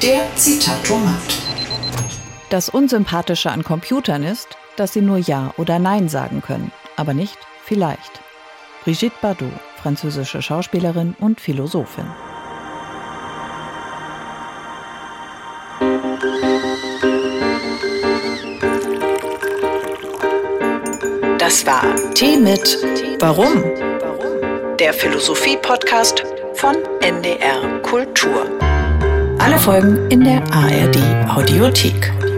[0.03, 1.39] Der Zitatomat.
[2.51, 7.37] Das Unsympathische an Computern ist, dass sie nur Ja oder Nein sagen können, aber nicht
[7.63, 8.19] vielleicht.
[8.83, 12.05] Brigitte Bardot, französische Schauspielerin und Philosophin.
[21.37, 21.83] Das war
[22.15, 22.79] Tee mit
[23.19, 23.63] Warum?
[24.79, 26.23] Der Philosophie-Podcast
[26.55, 28.47] von NDR Kultur.
[29.37, 30.97] Alle Folgen in der ARD
[31.29, 32.30] Audiothek.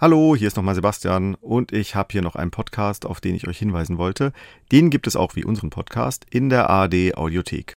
[0.00, 3.48] Hallo, hier ist nochmal Sebastian und ich habe hier noch einen Podcast, auf den ich
[3.48, 4.32] euch hinweisen wollte.
[4.70, 7.74] Den gibt es auch wie unseren Podcast in der ARD Audiothek.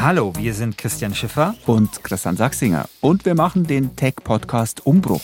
[0.00, 5.22] Hallo, wir sind Christian Schiffer und Christian Sachsinger und wir machen den Tech-Podcast Umbruch.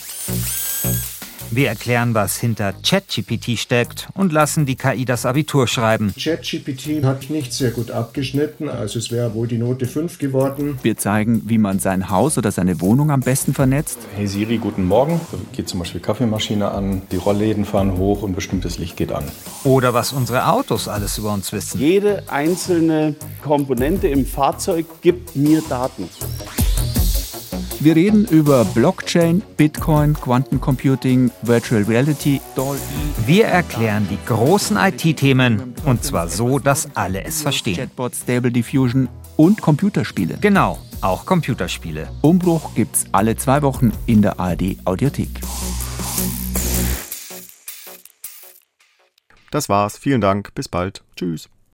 [1.51, 6.13] Wir erklären, was hinter ChatGPT steckt und lassen die KI das Abitur schreiben.
[6.19, 10.79] ChatGPT hat nicht sehr gut abgeschnitten, also es wäre wohl die Note 5 geworden.
[10.83, 13.99] Wir zeigen, wie man sein Haus oder seine Wohnung am besten vernetzt.
[14.17, 15.21] Hey Siri, guten Morgen.
[15.31, 19.25] Da geht zum Beispiel Kaffeemaschine an, die Rollläden fahren hoch und bestimmtes Licht geht an.
[19.63, 21.81] Oder was unsere Autos alles über uns wissen.
[21.81, 26.09] Jede einzelne Komponente im Fahrzeug gibt mir Daten.
[27.81, 32.41] Wir reden über Blockchain, Bitcoin, Quantencomputing, Virtual Reality.
[33.27, 37.77] Wir erklären die großen IT-Themen und zwar so, dass alle es verstehen.
[37.77, 40.39] Chatbot, Stable Diffusion und Computerspiele.
[40.41, 42.09] Genau, auch Computerspiele.
[42.23, 45.41] Umbruch gibt's alle zwei Wochen in der ARD Audiothek.
[49.51, 49.97] Das war's.
[49.99, 50.55] Vielen Dank.
[50.55, 51.03] Bis bald.
[51.15, 51.49] Tschüss.